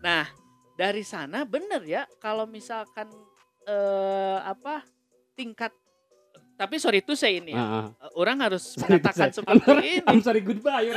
Nah, 0.00 0.24
dari 0.72 1.04
sana 1.04 1.44
bener 1.44 1.84
ya 1.84 2.08
kalau 2.16 2.48
misalkan 2.48 3.08
eh 3.64 4.38
apa 4.40 4.84
tingkat 5.36 5.72
tapi 6.56 6.78
sorry 6.80 7.00
itu 7.04 7.12
saya 7.12 7.40
ini 7.44 7.52
ya. 7.52 7.92
Eh, 7.92 8.10
Orang 8.16 8.40
harus 8.40 8.72
Sorry 8.72 8.96
mengatakan 9.00 9.28
seperti 9.32 9.64
I'm, 9.68 9.80
ini. 9.80 9.92
I'm 10.08 10.20
sorry 10.24 10.40
goodbye. 10.40 10.88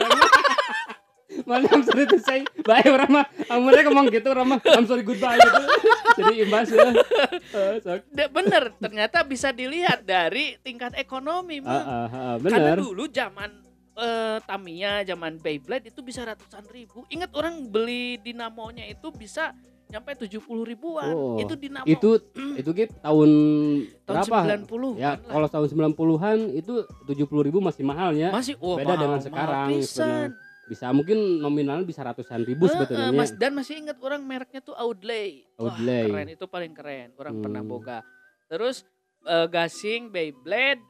Mana 1.45 1.67
I'm 1.69 1.83
sorry 1.83 2.07
to 2.09 2.17
say 2.17 2.41
bye 2.63 2.85
orang 2.87 3.11
mah. 3.21 3.25
Amunnya 3.51 3.83
ngomong 3.85 4.07
gitu 4.09 4.27
orang 4.33 4.57
mah 4.57 4.59
I'm 4.73 4.87
sorry 4.87 5.03
goodbye 5.03 5.37
gitu. 5.37 5.63
Jadi 6.17 6.33
imbas 6.41 6.67
ya. 6.71 6.89
Da- 8.09 8.31
bener, 8.31 8.73
ternyata 8.81 9.21
bisa 9.21 9.53
dilihat 9.53 10.01
dari 10.01 10.57
tingkat 10.65 10.97
ekonomi. 10.97 11.61
Heeh, 11.61 12.05
heeh, 12.09 12.35
Karena 12.41 12.73
bener. 12.73 12.77
dulu 12.81 13.05
zaman 13.11 13.49
eh, 13.97 14.37
Tamiya, 14.45 15.05
zaman 15.05 15.37
Beyblade 15.41 15.89
itu 15.89 16.01
bisa 16.01 16.25
ratusan 16.25 16.65
ribu. 16.69 17.05
Ingat 17.09 17.33
orang 17.33 17.67
beli 17.69 18.17
dinamonya 18.21 18.85
itu 18.89 19.09
bisa 19.13 19.53
nyampe 19.87 20.11
70 20.19 20.43
ribuan. 20.67 21.15
Oh, 21.15 21.39
itu 21.39 21.55
dinamo 21.55 21.87
Itu 21.87 22.19
itu 22.59 22.69
Gip 22.75 22.91
tahun 22.99 23.29
tahun 24.03 24.15
berapa? 24.19 24.37
90 24.67 24.99
Ya, 24.99 25.15
kan 25.15 25.31
kalau 25.31 25.47
tahun 25.47 25.67
90-an 25.95 26.37
itu 26.53 26.73
70.000 27.07 27.47
ribu 27.47 27.57
masih 27.63 27.83
mahal 27.87 28.11
ya. 28.13 28.29
masih 28.29 28.59
oh, 28.59 28.75
beda 28.75 28.93
mahal, 28.93 28.99
dengan 28.99 29.19
mahal 29.19 29.25
sekarang, 29.25 29.69
pisan. 29.71 30.29
Bisa 30.67 30.91
mungkin 30.91 31.39
nominalnya 31.39 31.87
bisa 31.87 32.03
ratusan 32.03 32.43
ribu 32.43 32.67
Heeh, 32.67 32.75
sebetulnya. 32.75 33.09
Mas 33.09 33.31
dan 33.31 33.55
masih 33.55 33.79
ingat 33.79 33.95
orang 33.97 34.19
mereknya 34.19 34.59
tuh 34.59 34.75
Outlay. 34.75 35.47
Wah, 35.55 35.71
Outlay. 35.71 36.03
keren 36.05 36.29
itu 36.29 36.45
paling 36.45 36.75
keren. 36.75 37.15
Orang 37.15 37.39
pernah 37.39 37.63
Hmm. 37.63 37.71
boga. 37.71 37.99
Terus 38.47 38.83
eh, 39.23 39.47
gasing, 39.47 40.07
Beyblade, 40.07 40.83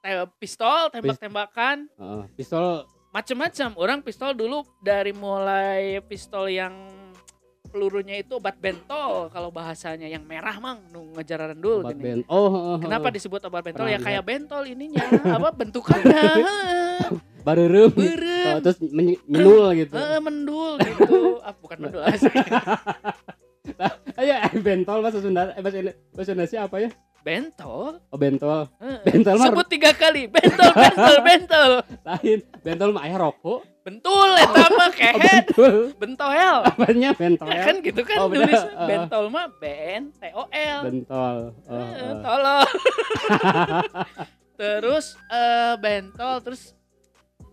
te- 0.00 0.28
pistol, 0.36 0.88
tembak-tembakan, 0.88 1.88
Heeh, 1.90 2.22
pistol 2.32 2.84
macam-macam. 3.10 3.68
Orang 3.74 3.98
pistol 4.00 4.32
dulu 4.32 4.64
dari 4.78 5.10
mulai 5.10 6.00
pistol 6.02 6.46
yang 6.46 6.72
pelurunya 7.66 8.20
itu 8.20 8.36
obat 8.36 8.56
bentol 8.56 9.28
kalau 9.28 9.50
bahasanya 9.50 10.06
yang 10.06 10.24
merah 10.24 10.56
mang 10.56 10.80
nu 10.88 11.12
ngejar 11.12 11.50
randul 11.50 11.82
obat 11.82 11.92
gini. 11.92 12.04
ben. 12.04 12.20
Oh, 12.24 12.48
heeh, 12.48 12.76
Kenapa 12.80 13.08
heeh. 13.08 13.16
disebut 13.16 13.40
obat 13.44 13.60
bentol? 13.60 13.84
Pernah 13.84 13.92
ya 13.92 14.00
kayak 14.00 14.22
bentol 14.24 14.62
ininya, 14.64 15.04
apa 15.26 15.48
bentukannya? 15.52 16.22
Bareureum. 17.46 17.94
Berem. 17.94 18.34
Oh, 18.48 18.60
terus 18.60 18.78
men- 18.80 19.18
menul 19.26 19.74
gitu. 19.74 19.90
Heeh, 19.92 20.18
mendul 20.18 20.78
gitu. 20.78 21.38
Ah, 21.40 21.50
bukan 21.52 21.78
mendul 21.80 21.98
asli. 22.06 22.30
Ayo, 24.16 24.32
eh, 24.38 24.54
bentol 24.56 25.02
bahasa 25.02 25.18
Sunda, 25.18 25.50
eh, 25.50 25.58
bahasa, 25.58 25.82
bahasa 26.14 26.30
Indonesia 26.32 26.62
apa 26.62 26.76
ya? 26.78 26.90
Bentol? 27.20 27.98
Oh, 28.06 28.14
bentol. 28.14 28.70
Heeh. 28.78 28.98
Bentol 29.02 29.34
mah 29.34 29.50
Sebut 29.50 29.66
tiga 29.66 29.90
kali. 29.92 30.30
Bentol, 30.30 30.70
bentol, 30.72 31.16
bentol. 31.20 31.70
lain. 32.00 32.38
Bentol 32.62 32.90
mah 32.92 33.02
aya 33.02 33.16
rokok. 33.18 33.66
Bentul 33.82 34.30
eta 34.36 34.62
mah 34.68 34.86
Oh, 34.86 34.92
kehet. 34.92 35.44
bentul. 35.44 35.74
Bentoel. 35.96 36.56
Apanya 36.64 37.10
bentol? 37.12 37.50
Ya 37.50 37.62
kan 37.62 37.76
gitu 37.80 38.00
kan 38.00 38.16
Oh, 38.16 38.30
tulis 38.30 38.46
Heeh. 38.54 38.86
bentol 38.86 39.24
mah 39.26 39.50
B 39.52 39.62
N 39.92 40.04
T 40.12 40.22
O 40.32 40.46
L. 40.46 40.80
Bentol. 40.84 41.38
Oh, 41.50 41.74
Eh, 41.74 41.98
oh. 42.04 42.14
tolong. 42.22 42.68
terus 44.54 45.18
eh 45.28 45.74
bentol 45.76 46.40
terus 46.40 46.75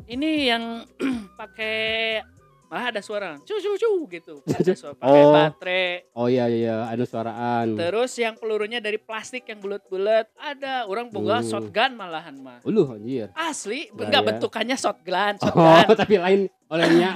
ini 0.05 0.29
yang 0.45 0.83
pakai 1.39 2.19
malah 2.65 2.89
ada 2.89 3.01
suara 3.01 3.37
cu 3.37 3.53
cu 3.53 3.71
cu 3.75 3.89
gitu. 4.09 4.35
Ada 4.49 4.73
suara 4.73 4.93
pakai 4.95 5.21
Oh. 5.21 5.29
baterai. 5.31 5.85
Oh 6.11 6.25
iya 6.25 6.49
iya, 6.49 6.89
anu 6.89 7.05
suaraan. 7.05 7.77
Terus 7.77 8.17
yang 8.17 8.33
pelurunya 8.33 8.79
dari 8.79 8.97
plastik 8.97 9.45
yang 9.45 9.59
bulat-bulat 9.59 10.25
ada. 10.35 10.85
Orang 10.85 11.07
boga 11.07 11.37
Uh. 11.37 11.45
shotgun 11.45 11.93
malahan 11.93 12.33
mah. 12.35 12.57
Uluh 12.63 12.89
anjir. 12.91 13.29
Asli, 13.33 13.91
Nah, 13.91 14.09
enggak 14.09 14.21
ya. 14.21 14.27
bentukannya 14.27 14.73
shotgun, 14.73 15.33
Oh, 15.37 15.45
shotgun. 15.45 15.85
tapi 16.01 16.15
lain 16.17 16.39
olehnya 16.65 17.09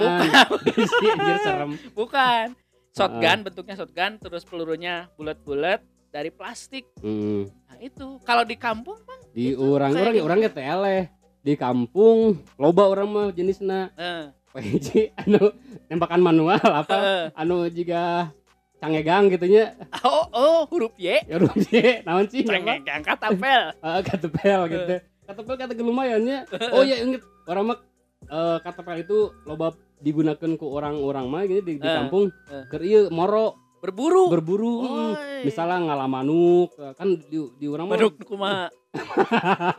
Si 0.62 1.06
anjir 1.16 1.36
serem. 1.40 1.70
Bukan. 1.90 2.46
Ah. 2.48 2.94
Shotgun 2.94 3.38
bentuknya 3.42 3.74
shotgun 3.74 4.12
terus 4.16 4.42
pelurunya 4.42 5.10
bulat-bulat 5.14 5.82
dari 6.08 6.30
plastik. 6.30 6.86
Hmm. 6.98 7.50
Nah, 7.66 7.76
itu. 7.78 8.22
Kalau 8.22 8.42
di 8.42 8.54
kampung 8.54 8.96
Bang, 9.02 9.20
Di 9.28 9.52
Itu 9.52 9.60
orang 9.68 9.90
kayak 9.90 10.02
orang 10.02 10.14
gitu. 10.14 10.24
orang 10.24 10.38
ge 10.40 10.50
teleh. 10.52 11.02
Di 11.38 11.54
kampung 11.54 12.42
loba 12.54 12.88
orang 12.88 13.08
mah 13.08 13.26
jenisna 13.30 13.88
eh, 13.94 14.34
PJ 14.50 14.88
anu 15.22 15.54
tembakan 15.86 16.20
manual 16.20 16.58
apa 16.60 16.96
eh. 16.98 17.24
anu 17.32 17.68
juga 17.68 18.32
cangegang 18.76 19.26
gitunya 19.28 19.74
oh, 20.06 20.26
oh, 20.30 20.58
huruf 20.66 20.94
Y. 20.94 21.18
ya 21.24 21.36
rumye 21.36 22.02
naon 22.02 22.26
sih 22.26 22.42
apa 22.42 22.52
Cengeng 22.54 22.80
angkat 22.84 23.16
tapel. 23.18 23.62
Ah, 23.78 24.00
katepel 24.06 24.60
gitu 24.66 24.96
katepel 25.24 25.54
kata 25.56 25.72
lumayannya 25.76 26.46
oh 26.70 26.82
ya 26.82 26.96
inget 27.00 27.22
orang 27.46 27.74
mah 27.74 27.78
eh, 28.24 28.58
katepel 28.60 28.96
itu 28.98 29.18
loba 29.44 29.74
digunakan 29.98 30.50
ku 30.54 30.66
orang-orang 30.70 31.26
mah 31.26 31.42
gitu 31.44 31.60
di, 31.60 31.72
di 31.76 31.82
Eh, 31.82 31.94
kampung 31.94 32.30
keur 32.70 32.82
ieu 32.82 33.10
moro 33.10 33.58
Berburu. 33.78 34.26
berburu. 34.26 34.74
Oi. 34.90 35.46
misalnya 35.46 35.78
ngalah 35.86 36.10
manuk 36.10 36.74
kan 36.98 37.14
di, 37.30 37.38
di 37.62 37.66
orang 37.70 37.86
mah 37.86 37.94
Manuk 37.94 38.14
kumaha? 38.26 38.66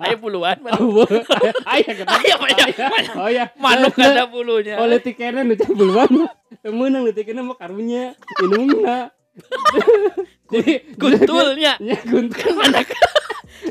Ayo 0.05 0.15
puluhan 0.21 0.57
aya 1.65 1.91
kata 1.97 2.09
Ayo 2.13 2.35
banyak, 2.37 2.67
oh 3.17 3.29
ya 3.29 3.45
Manuk 3.57 3.97
ada 3.97 4.29
bulunya. 4.29 4.77
oh 4.77 4.85
leutik 4.85 5.17
kene 5.17 5.41
nu 5.41 5.57
teh 5.57 5.65
buluan 5.65 6.29
temeunang 6.61 7.09
leutik 7.09 7.25
kene 7.25 7.41
mah 7.41 7.57
karunya 7.57 8.13
inungna 8.37 9.09
jadi 10.53 10.85
Kuntulnya. 10.93 11.81
ya 11.81 11.97
guntul 12.05 12.53
anak 12.61 12.85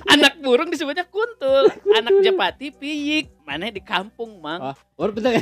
anak 0.08 0.32
burung 0.40 0.68
disebutnya 0.68 1.04
kuntul. 1.08 1.68
Anak 1.96 2.20
japati 2.20 2.68
piyik. 2.72 3.32
Mana 3.44 3.72
di 3.72 3.80
kampung, 3.80 4.36
Mang. 4.44 4.60
Oh, 4.60 4.76
orang 5.00 5.12
bentar 5.16 5.32
ya 5.32 5.40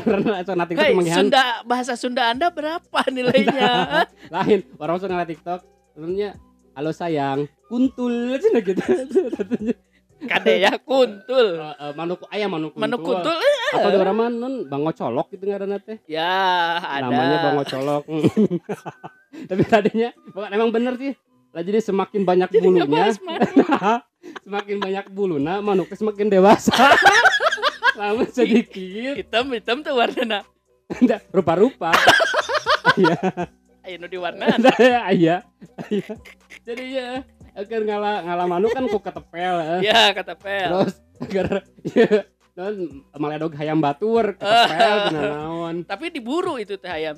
Hei, 0.78 0.94
manggihan 0.94 1.26
Sunda 1.26 1.42
bahasa 1.66 1.98
Sunda 1.98 2.30
Anda 2.30 2.50
berapa 2.54 3.00
nilainya? 3.10 4.06
lain 4.30 4.60
orang 4.78 4.96
ngeliat 5.02 5.28
TikTok 5.28 5.60
sebenarnya 5.94 6.30
halo 6.76 6.92
sayang 6.92 7.48
kuntul 7.66 8.12
cina 8.36 8.60
gitu 8.60 8.80
kade 10.30 10.54
ya 10.58 10.72
kuntul 10.78 11.60
Eh, 11.60 11.74
eh, 11.78 11.92
manuk 11.92 12.24
ayam 12.28 12.48
manuk 12.50 12.72
kuntul. 12.72 12.82
manuk 12.82 13.00
kuntul 13.00 13.36
eh, 13.36 13.72
Atau 13.72 13.88
di 13.90 13.98
orang 13.98 14.16
mana 14.16 14.32
non 14.32 14.54
bango 14.64 14.90
colok 14.90 15.26
gitu 15.28 15.44
ngaranna 15.44 15.76
teh. 15.78 15.98
ya 16.06 16.32
ada 16.78 17.04
Namanya 17.04 17.36
bango 17.42 17.64
colok. 17.66 18.02
Tapi 19.50 19.62
tadinya 19.62 20.08
bukan 20.30 20.50
emang 20.50 20.70
bener 20.70 20.94
sih. 20.96 21.12
Lah 21.52 21.60
jadi 21.60 21.80
semakin 21.80 22.22
banyak 22.22 22.48
Jadi 22.48 22.62
bulunya, 22.62 23.12
manuk. 23.12 23.52
semakin 24.42 24.76
banyak 24.78 25.04
buluna 25.10 25.60
manuknya 25.60 25.96
semakin 25.96 26.26
dewasa. 26.30 26.72
Lama 27.94 28.24
sedikit, 28.26 29.16
hitam 29.16 29.52
hitam 29.52 29.80
tuh 29.80 29.94
warna 29.94 30.44
rupa-rupa. 31.30 31.92
Iya, 32.94 33.18
ayo 33.86 33.96
nu 33.96 34.06
diwarna 34.06 34.44
iya, 35.14 35.46
iya. 35.88 36.12
Jadi 36.66 36.84
ya, 36.98 37.22
akan 37.54 37.80
ngalah 37.86 38.16
ngalah 38.26 38.46
manuk 38.50 38.74
kan 38.74 38.84
ku 38.90 38.98
ketepel. 38.98 39.54
eh. 39.78 39.80
ya 39.86 40.10
kata 40.10 40.34
pel 40.34 40.70
Terus 40.82 40.94
agar 41.22 41.46
ya, 41.86 42.10
non 42.58 42.74
maledog 43.14 43.54
hayam 43.54 43.78
batur 43.78 44.34
ketepel 44.34 44.96
tina 45.08 45.20
naon. 45.22 45.76
tapi 45.86 46.10
diburu 46.10 46.58
itu 46.58 46.74
teh 46.74 46.90
ayam 46.90 47.14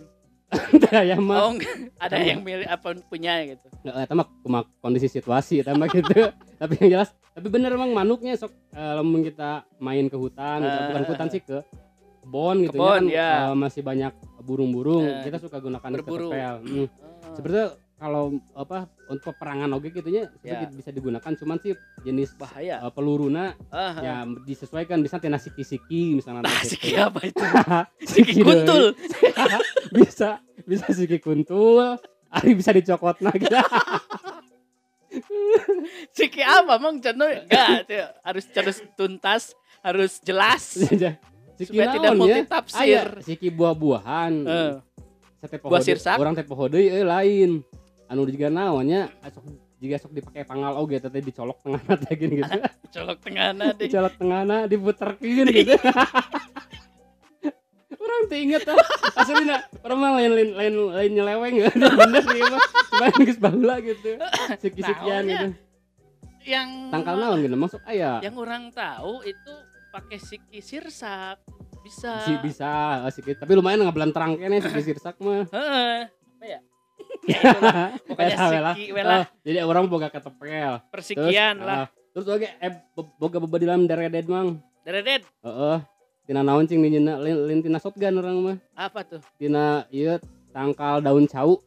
Teh 0.85 0.93
hayam 0.93 1.25
mah 1.25 1.49
oh 1.49 1.53
ada 1.97 2.17
yang 2.21 2.45
milih 2.45 2.69
apa 2.69 2.97
punya 3.09 3.41
gitu 3.49 3.65
Nggak, 3.85 3.95
eta 4.05 4.15
mah 4.15 4.63
kondisi 4.81 5.09
situasi 5.09 5.65
mah 5.65 5.89
gitu. 5.89 6.29
tapi 6.61 6.75
yang 6.85 7.01
jelas, 7.01 7.11
tapi 7.33 7.47
bener 7.49 7.73
emang 7.73 7.95
manuknya 7.95 8.37
sok 8.37 8.53
eh, 8.75 8.93
lamun 8.99 9.23
kita 9.23 9.63
main 9.79 10.11
ke 10.11 10.19
hutan. 10.19 10.59
Eh, 10.61 10.89
bukan 10.91 11.03
ke 11.07 11.11
hutan 11.15 11.29
sih 11.31 11.41
ke 11.41 11.63
kebon 12.29 12.57
gitu 12.61 12.77
Kebon, 12.77 13.03
kan 13.03 13.05
ya. 13.09 13.31
eh, 13.49 13.55
masih 13.57 13.81
banyak 13.81 14.13
burung-burung. 14.39 15.01
Eh, 15.03 15.25
kita 15.25 15.41
suka 15.41 15.57
gunakan 15.59 15.89
berburu. 15.91 16.29
ketepel. 16.29 16.55
Hmm. 16.61 16.85
Oh. 16.85 16.89
Sebenarnya 17.33 17.67
kalau 17.99 18.25
apa 18.55 18.79
untuk 19.09 19.35
peperangan 19.35 19.75
oge 19.75 19.91
gitunya 19.91 20.31
Ya. 20.39 20.55
sebenarnya 20.55 20.69
bisa 20.71 20.91
digunakan 20.93 21.33
cuman 21.35 21.57
sih 21.59 21.73
jenis 22.01 22.31
bahaya 22.37 22.79
eh, 22.79 22.93
peluruna 22.95 23.59
ah, 23.71 23.95
ya 23.99 24.15
disesuaikan 24.45 25.01
bisa 25.01 25.19
tina 25.19 25.35
siki-siki 25.35 26.15
misalnya 26.15 26.47
Nah, 26.47 26.53
gitu. 26.63 26.79
siki 26.79 26.95
apa 26.95 27.21
itu? 27.25 27.43
Siki 28.13 28.35
kuntul. 28.39 28.95
bisa 29.99 30.39
bisa 30.63 30.87
siki 30.93 31.19
kuntul 31.19 31.97
Ari 32.29 32.55
bisa 32.55 32.71
dicokot 32.71 33.19
gitu. 33.35 33.57
Siki 36.13 36.39
apa 36.39 36.77
emang 36.77 37.01
channel 37.01 37.43
enggak 37.43 37.89
harus 38.21 38.45
harus 38.53 38.79
tuntas, 38.95 39.43
harus 39.81 40.21
jelas 40.21 40.77
siki 41.59 41.75
supaya 41.75 41.87
tidak 41.91 42.13
ya? 42.23 42.37
tafsir. 42.47 42.81
Aya 42.81 43.01
siki 43.21 43.49
buah-buahan. 43.51 44.33
Eh, 44.47 44.73
Sate 45.39 45.57
buah 45.59 45.83
sirsak. 45.83 46.17
Orang 46.19 46.35
teh 46.35 46.43
poho 46.43 46.67
deui 46.67 46.87
euy 46.87 47.03
lain. 47.03 47.51
Anu 48.07 48.25
juga 48.25 48.49
naonnya 48.49 49.11
sok 49.29 49.45
jika 49.79 49.95
sok 50.01 50.11
dipakai 50.11 50.43
pangal 50.43 50.75
oge 50.79 50.99
teh 50.99 51.23
dicolok 51.23 51.59
tengah 51.63 51.83
teh 51.83 52.15
gini 52.15 52.43
gitu. 52.43 52.51
colok 52.99 53.19
tengahna 53.21 53.71
deh. 53.79 53.87
dicolok 53.87 54.15
tengahna 54.17 54.57
diputerkeun 54.67 55.47
gitu. 55.53 55.75
orang 57.99 58.23
teh 58.31 58.39
inget 58.41 58.63
ah 58.67 58.79
aslinya 59.17 59.57
orang 59.85 59.99
mah 59.99 60.11
lain 60.17 60.33
lain 60.33 60.51
lain 60.55 60.75
lain 60.95 61.11
nyeleweng 61.13 61.55
ya 61.61 61.69
bener 61.75 62.23
sih 62.25 62.43
mah 62.43 62.63
cuma 62.89 63.07
geus 63.21 63.39
baheula 63.39 63.75
gitu 63.85 64.11
siki-sikian 64.59 65.23
gitu 65.27 65.49
Yang 66.49 66.69
tangkal 66.89 67.15
naon 67.21 67.39
gitu 67.45 67.57
masuk 67.59 67.81
aya 67.85 68.23
yang 68.25 68.33
orang 68.39 68.73
tahu 68.73 69.21
itu 69.23 69.53
pakai 69.99 70.19
siki 70.19 70.59
sirsak 70.59 71.43
bisa. 71.81 72.23
si 72.23 72.33
bisa 72.39 72.71
eh, 73.03 73.11
sikit 73.11 73.37
tapi 73.39 73.53
lumayan 73.53 73.83
ngabelan 73.83 74.11
terang 74.11 74.33
kene 74.35 74.61
siki 74.61 74.83
sirsak 74.85 75.19
mah 75.19 75.43
Heeh. 75.51 76.07
Apa 76.07 76.45
ya? 76.47 76.61
ya 77.29 77.39
itulah. 77.41 77.75
Pokoknya 78.05 78.37
lah. 78.61 78.75
siki 78.75 78.85
lah. 78.95 79.17
Eh, 79.17 79.25
jadi 79.43 79.59
orang 79.63 79.85
boga 79.85 80.07
ketepel 80.07 80.79
persikian 80.89 81.55
Terus, 81.57 81.67
lah. 81.67 81.77
ah, 81.77 81.87
terus 82.09 82.27
oke 82.27 82.47
eh 82.49 82.73
bo- 82.93 83.15
boga 83.17 83.39
bebedilan 83.39 83.85
deredet 83.85 84.25
mang 84.25 84.63
Deredet 84.81 85.27
heeh 85.43 85.79
tina 86.25 86.41
naon 86.41 86.65
cing 86.65 86.79
ninjeuna 86.79 87.19
lin, 87.19 87.37
lin 87.45 87.59
tina 87.61 87.77
shotgun 87.77 88.15
orang 88.15 88.37
mah 88.39 88.57
apa 88.73 89.01
tuh? 89.03 89.21
tina 89.35 89.83
ieu 89.89 90.15
tangkal 90.51 91.01
daun 91.01 91.25
cau 91.25 91.59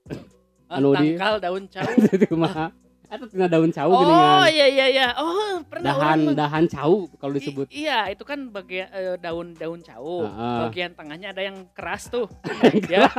Ah, 0.65 0.79
Anu 0.79 0.95
di- 0.95 1.13
tangkal 1.13 1.35
daun 1.37 1.67
cau. 1.67 1.83
itu 2.15 2.25
kumaha 2.25 2.71
atau 3.11 3.27
tina 3.27 3.51
daun 3.51 3.75
cau 3.75 3.91
Oh 3.91 3.99
geningan 3.99 4.47
iya 4.55 4.65
iya 4.71 4.85
iya. 4.87 5.07
Oh 5.19 5.59
pernah 5.67 5.91
dahan 5.91 6.19
orang 6.31 6.39
dahan 6.39 6.65
cau 6.71 7.11
kalau 7.19 7.35
I- 7.35 7.37
disebut 7.43 7.67
iya, 7.67 8.07
itu 8.07 8.23
kan 8.23 8.47
bagian 8.55 8.87
eh, 8.95 9.15
daun-daun 9.19 9.83
cau. 9.83 10.23
Heeh. 10.23 10.57
Bagian 10.71 10.91
tengahnya 10.95 11.35
ada 11.35 11.43
yang 11.43 11.67
keras 11.75 12.07
tuh. 12.07 12.31
ya. 12.91 13.11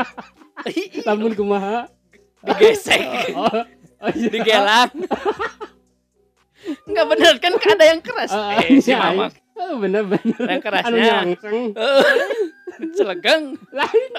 lamun 1.05 1.37
kumaha 1.37 1.85
Digesek, 2.43 3.37
oh, 3.39 3.47
oh 4.03 4.11
iya. 4.17 4.29
digelang. 4.33 4.91
Enggak 6.91 7.07
bener 7.07 7.35
kan 7.39 7.53
ada 7.55 7.85
yang 7.87 8.01
keras. 8.03 8.31
Ah, 8.35 8.59
eh, 8.59 8.79
si 8.83 8.91
iya, 8.91 8.99
Mama 8.99 9.31
oh, 9.63 9.79
bener 9.79 10.03
bener 10.09 10.39
yang 10.43 10.59
anu 10.59 10.65
kerasnya. 10.65 11.07
nyelengseng 11.23 11.59
Celegang, 12.97 13.43
lain 13.71 14.11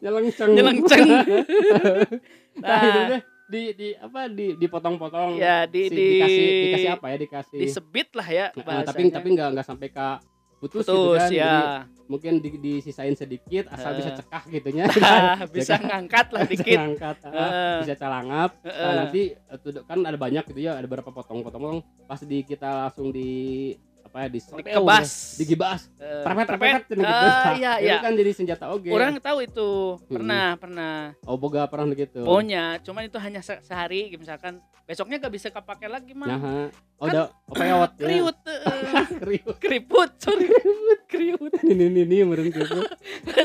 nyelengseng. 0.00 0.50
nah, 2.58 2.80
itu 2.80 3.02
Nah, 3.04 3.06
teh 3.06 3.20
di 3.50 3.62
di 3.74 3.88
apa 3.92 4.20
di 4.26 4.46
dipotong-potong 4.54 5.36
ya 5.36 5.66
di 5.66 5.82
Si- 5.84 5.92
di 5.92 6.04
dikasih 6.16 6.46
dikasih 6.64 6.90
apa 6.92 7.06
ya 7.06 7.16
dikasih 7.18 7.58
disebit 7.58 8.08
lah 8.12 8.28
ya 8.28 8.46
Nah, 8.56 8.82
tapi 8.82 9.10
tapi 9.10 9.28
nggak 9.30 9.48
nggak 9.52 9.66
sampai 9.66 9.88
ke 9.88 10.06
putus, 10.56 10.84
gitu 10.84 10.92
putus 10.92 11.18
kan 11.18 11.26
Jadi 11.26 11.40
ya. 11.40 11.56
mungkin 12.04 12.32
di, 12.36 12.50
disisain 12.54 13.14
sedikit 13.14 13.64
asal 13.68 13.90
Eh. 13.90 13.96
bisa 13.98 14.10
cekah 14.14 14.42
gitunya 14.46 14.84
Ah, 15.00 15.40
bisa 15.46 15.74
Jaga- 15.74 15.88
ngangkat 15.88 16.26
lah 16.28 16.42
bisa 16.44 16.52
dikit. 16.60 16.78
ngangkat 16.78 17.16
ah, 17.22 17.32
Heeh. 17.32 17.76
bisa 17.80 17.94
calangap 17.96 18.50
Nah, 18.56 18.68
Heeh. 18.68 18.94
nanti 18.94 19.22
eh, 19.32 19.58
tuh, 19.58 19.82
kan 19.82 19.98
ada 20.00 20.16
banyak 20.16 20.44
gitu 20.46 20.60
ya 20.60 20.72
ada 20.74 20.84
beberapa 20.84 21.10
potong-potong 21.10 21.80
pas 22.04 22.20
di 22.20 22.38
kita 22.42 22.68
langsung 22.86 23.08
di 23.08 23.72
apa 24.10 24.18
ya? 24.20 24.28
di 24.28 24.38
Dikebas. 24.42 25.10
digibas 25.36 25.80
Eh, 25.96 26.20
perpet 26.20 26.46
perpet. 26.48 26.82
perpet 26.82 26.98
gitu 26.98 27.06
Ah, 27.06 27.54
iya 27.54 27.72
Itu 27.78 27.86
iya. 27.86 27.96
kan 28.00 28.12
jadi 28.12 28.30
senjata 28.32 28.64
oge. 28.68 28.90
Orang 28.90 29.14
tahu 29.16 29.38
itu. 29.40 29.70
Pernah 30.04 30.58
pernah. 30.58 31.14
Oh 31.22 31.36
boga 31.36 31.62
pernah 31.64 31.86
gitu 31.92 32.20
punya, 32.20 32.76
cuman 32.80 33.06
itu 33.06 33.16
hanya 33.16 33.38
se- 33.38 33.62
sehari 33.62 34.10
misalkan. 34.12 34.58
Besoknya 34.82 35.22
gak 35.22 35.30
bisa 35.30 35.48
kepake 35.48 35.86
lagi 35.86 36.10
mah. 36.10 36.26
nah 36.26 36.66
oh 36.98 37.06
Kan- 37.06 37.14
udah 37.14 37.24
apa 37.30 37.62
ya. 37.62 37.74
wat 37.78 37.92
Kriut, 37.94 38.38
eh, 38.42 38.58
kriut. 39.22 39.54
Keriput, 39.56 40.10
sorry, 40.18 40.50
kriut. 41.06 41.52
ini 41.70 41.86
ini 41.86 42.00
ini 42.02 42.16
gitu 42.50 42.82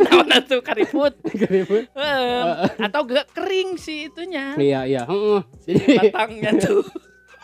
Naon 0.01 0.33
tuh 0.41 0.59
keriput? 0.59 1.13
kriut 1.21 1.85
Em, 1.93 2.45
atau 2.81 3.05
gak 3.05 3.29
kering 3.31 3.77
sih 3.77 4.09
itunya. 4.09 4.57
Iya 4.57 4.79
iya. 4.83 5.01
Jadi 5.61 6.09
batangnya 6.09 6.51
tuh. 6.57 6.81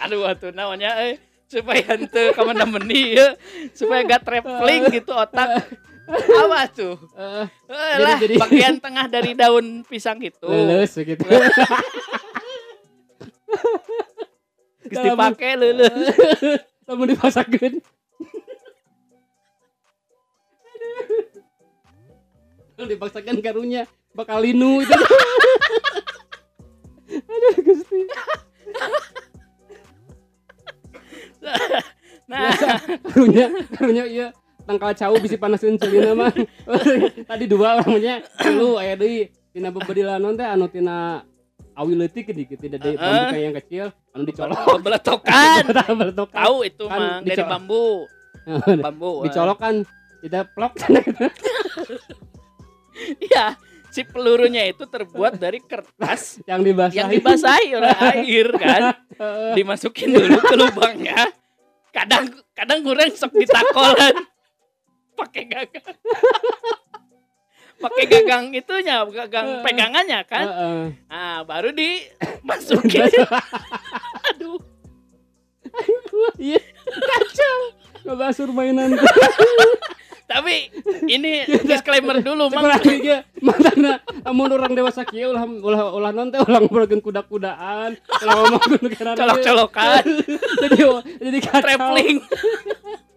Aduh, 0.02 0.26
atuh 0.26 0.50
namanya 0.50 0.98
eh 1.00 1.22
supaya 1.52 1.84
ente 1.92 2.32
kamu 2.32 2.56
nemeni 2.56 3.12
ya, 3.14 3.36
supaya 3.72 4.08
gak 4.08 4.24
traveling 4.24 4.88
gitu 4.90 5.12
otak. 5.12 5.68
Apa 6.08 6.68
tuh? 6.68 6.96
eh, 7.14 7.44
Eh, 7.44 7.48
Jadi- 7.70 8.02
lah, 8.02 8.16
jadi- 8.18 8.38
bagian 8.38 8.76
tengah 8.78 9.06
dari 9.06 9.32
daun 9.34 9.84
pisang 9.84 10.20
itu. 10.20 10.44
lulus 10.44 10.92
begitu 10.94 11.24
Geus 14.82 15.04
dipake 15.06 15.50
leuleus. 15.54 15.92
kamu 16.84 17.04
dipasangkeun 17.10 17.74
Aduh. 22.74 22.88
dipaksakan 22.90 23.38
karunya 23.40 23.86
bakal 24.12 24.42
linu 24.42 24.82
itu 24.82 24.92
aduh 27.32 27.56
gusti 27.62 28.00
Nah, 32.32 32.48
karunya 33.04 33.52
karunya 33.70 34.06
iya 34.08 34.28
tangkal 34.64 34.96
cau 34.96 35.20
bisa 35.20 35.36
panasin 35.36 35.76
celina 35.76 36.16
mah 36.16 36.32
tadi 37.30 37.44
dua 37.44 37.84
orangnya 37.84 38.24
lu 38.48 38.80
aya 38.80 38.96
deui 38.96 39.28
tina 39.52 39.68
bebedilanon 39.68 40.40
teh 40.40 40.48
anu 40.48 40.72
tina 40.72 41.28
awi 41.74 41.92
leutik 41.92 42.32
gitu 42.32 42.56
tidak 42.56 42.80
di 42.80 42.96
Heeh. 42.96 43.04
bambu 43.04 43.36
yang 43.36 43.56
kecil 43.58 43.86
anu 44.12 44.24
dicolok 44.24 44.80
beletokan. 44.80 45.64
Beletokan. 46.00 46.40
Tahu 46.40 46.56
itu 46.64 46.86
Kan 46.88 47.00
mah 47.00 47.16
dari 47.20 47.44
bambu. 47.44 47.86
Bambu. 48.80 49.12
eh. 49.12 49.24
dicolok 49.28 49.58
kan 49.60 49.76
tidak 50.22 50.44
plok 50.56 50.72
Iya, 53.18 53.58
si 53.92 54.08
pelurunya 54.08 54.72
itu 54.72 54.88
terbuat 54.88 55.36
dari 55.36 55.60
kertas 55.60 56.40
yang 56.50 56.64
dibasahi 56.64 56.98
yang 56.98 57.10
dibasahi 57.12 57.68
oleh 57.76 57.96
air 58.16 58.48
kan. 58.56 58.82
Dimasukin 59.60 60.16
dulu 60.16 60.40
ke 60.40 60.56
lubangnya. 60.56 61.30
Kadang 61.92 62.32
kadang 62.56 62.80
kurang 62.82 63.12
sok 63.12 63.36
ditakolan. 63.36 64.16
Pakai 65.20 65.44
gagang. 65.46 65.96
Pakai 67.82 68.06
gagang 68.10 68.46
itunya, 68.56 69.04
gagang 69.06 69.62
pegangannya 69.62 70.22
kan. 70.26 70.46
Nah, 71.10 71.42
baru 71.46 71.74
dimasukin. 71.74 73.10
Aduh. 74.34 74.62
Iya, 76.42 76.62
kacau. 76.90 77.58
Ngebasur 78.06 78.50
mainan. 78.50 78.98
Tapi 80.32 80.72
ini 81.20 81.44
disclaimer 81.68 82.24
dulu, 82.24 82.48
Mang. 82.48 82.72
matana 83.44 84.00
amun 84.24 84.48
orang 84.48 84.72
dewasa 84.72 85.04
kieu 85.04 85.36
ulah 85.36 85.44
ulah 85.44 85.82
ulah 85.92 86.12
non 86.16 86.32
teh 86.32 86.40
ulah 86.40 86.64
ngobrolkeun 86.64 87.04
kuda-kudaan 87.04 88.00
ulah 88.00 88.36
ngomongkeun 88.40 88.80
negara 88.80 89.12
colok-colokan. 89.18 90.04
Jadi 90.64 90.78
jadi 91.20 91.38
kacau. 91.44 91.62
Traveling. 91.62 92.18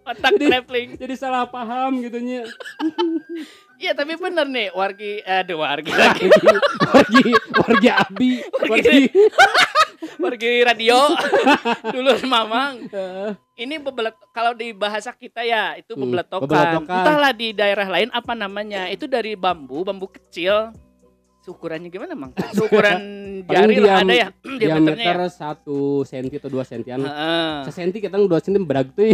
Otak 0.05 0.37
Jadi- 0.37 0.47
traveling. 0.53 0.89
jadi 1.01 1.13
salah 1.17 1.49
paham 1.49 1.97
gitu 2.05 2.21
nya. 2.21 2.45
Iya 3.75 3.97
tapi 3.97 4.13
bener 4.15 4.45
nih 4.45 4.69
wargi 4.69 5.17
aduh 5.25 5.65
wargi 5.65 5.89
lagi. 5.89 6.29
Wargi 6.93 7.25
wargi 7.57 7.89
abi 7.89 8.31
wargi 8.69 9.09
wargi 10.17 10.61
radio 10.61 10.97
dulu 11.95 12.11
mamang 12.23 12.87
ini 13.55 13.75
bebelet 13.77 14.15
kalau 14.29 14.51
di 14.51 14.71
bahasa 14.71 15.09
kita 15.09 15.41
ya 15.41 15.75
itu 15.75 15.95
Hmm, 15.95 16.03
bebeletokan. 16.03 16.43
bebeletokan. 16.43 16.95
Entahlah 17.01 17.31
di 17.31 17.47
daerah 17.49 17.87
lain 17.87 18.11
apa 18.11 18.35
namanya. 18.35 18.91
Itu 18.91 19.07
dari 19.07 19.31
bambu, 19.33 19.81
bambu 19.81 20.11
kecil. 20.11 20.75
Ukurannya 21.45 21.87
gimana, 21.87 22.17
Mang? 22.17 22.33
Ukuran 22.57 22.99
jari 23.45 23.77
lah 23.77 24.01
diam- 24.01 24.09
ada 24.09 24.13
ya 24.17 24.27
diameter 24.59 24.97
ya. 25.15 25.29
satu 25.29 26.01
senti 26.01 26.35
atau 26.35 26.49
dua 26.49 26.65
sentian 26.65 26.99
Heeh. 26.99 27.63
sesenti 27.63 28.01
kita 28.01 28.17
dua 28.17 28.41
senti 28.41 28.57
berag 28.57 28.89
tuh 28.91 29.13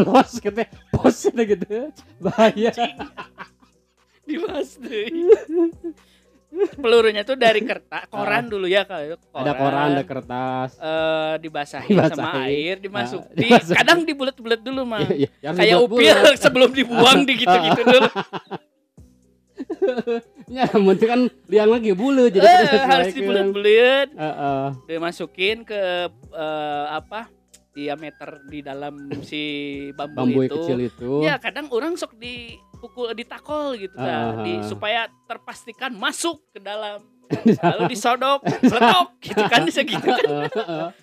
los 0.00 0.40
kita 0.40 0.64
pos 0.90 1.28
gitu 1.28 1.92
bahaya 2.18 2.72
Dibahas 4.24 4.76
deh. 4.76 5.06
Pelurunya 6.48 7.22
tuh 7.22 7.36
dari 7.36 7.60
kertas, 7.60 8.08
koran 8.12 8.48
dulu 8.48 8.64
ya 8.64 8.82
kalau 8.82 9.20
Ah. 9.30 9.44
ada 9.44 9.52
koran 9.52 9.86
ada 9.92 10.02
kertas 10.02 10.70
eh 10.74 11.34
dibasahin 11.38 11.92
sama 12.08 12.44
air, 12.44 12.76
dimasuk. 12.76 13.20
Ah, 13.20 13.30
di, 13.30 13.46
dimasukin. 13.46 13.74
kadang 13.74 13.98
dibulet-bulet 14.02 14.58
dulu. 14.58 14.82
Iya, 14.88 15.08
iya, 15.14 15.28
harus 15.44 15.58
Kayak 15.58 15.76
upil 15.82 16.16
sebelum 16.42 16.70
dibuang 16.72 17.18
di 17.28 17.34
gitu-gitu 17.36 17.80
dulu. 17.82 18.08
ya 20.48 20.64
mesti 20.72 21.04
kan 21.04 21.20
liang 21.46 21.68
lagi 21.68 21.92
bulu 21.92 22.26
jadi 22.26 22.40
kita 22.40 22.86
harus 22.88 23.12
dibulet-bulet. 23.12 24.08
Heeh. 24.10 24.64
dimasukin 24.86 25.62
ke 25.62 26.08
eh, 26.32 26.86
apa 26.88 27.28
diameter 27.70 28.42
di 28.44 28.58
dalam 28.58 28.94
si 29.20 29.42
bambu, 29.92 30.16
bambu 30.16 30.40
itu. 30.42 30.54
kecil 30.56 30.78
itu 30.80 31.12
Ya 31.20 31.36
kadang 31.36 31.68
orang 31.68 31.94
sok 31.94 32.16
dipukul 32.78 33.10
ditakol 33.10 33.74
gitu 33.74 33.92
dah, 33.92 34.38
Ah, 34.38 34.40
di, 34.40 34.62
supaya 34.62 35.00
terpastikan 35.26 35.90
masuk 35.92 36.38
ke 36.48 36.62
dalam. 36.62 37.02
Lalu 37.60 37.92
disodok 37.92 38.40
beletok 38.40 39.08
gitu 39.20 39.42
kan 39.44 39.60
bisa 39.60 39.82
gitu 39.82 40.00
kan. 40.00 40.48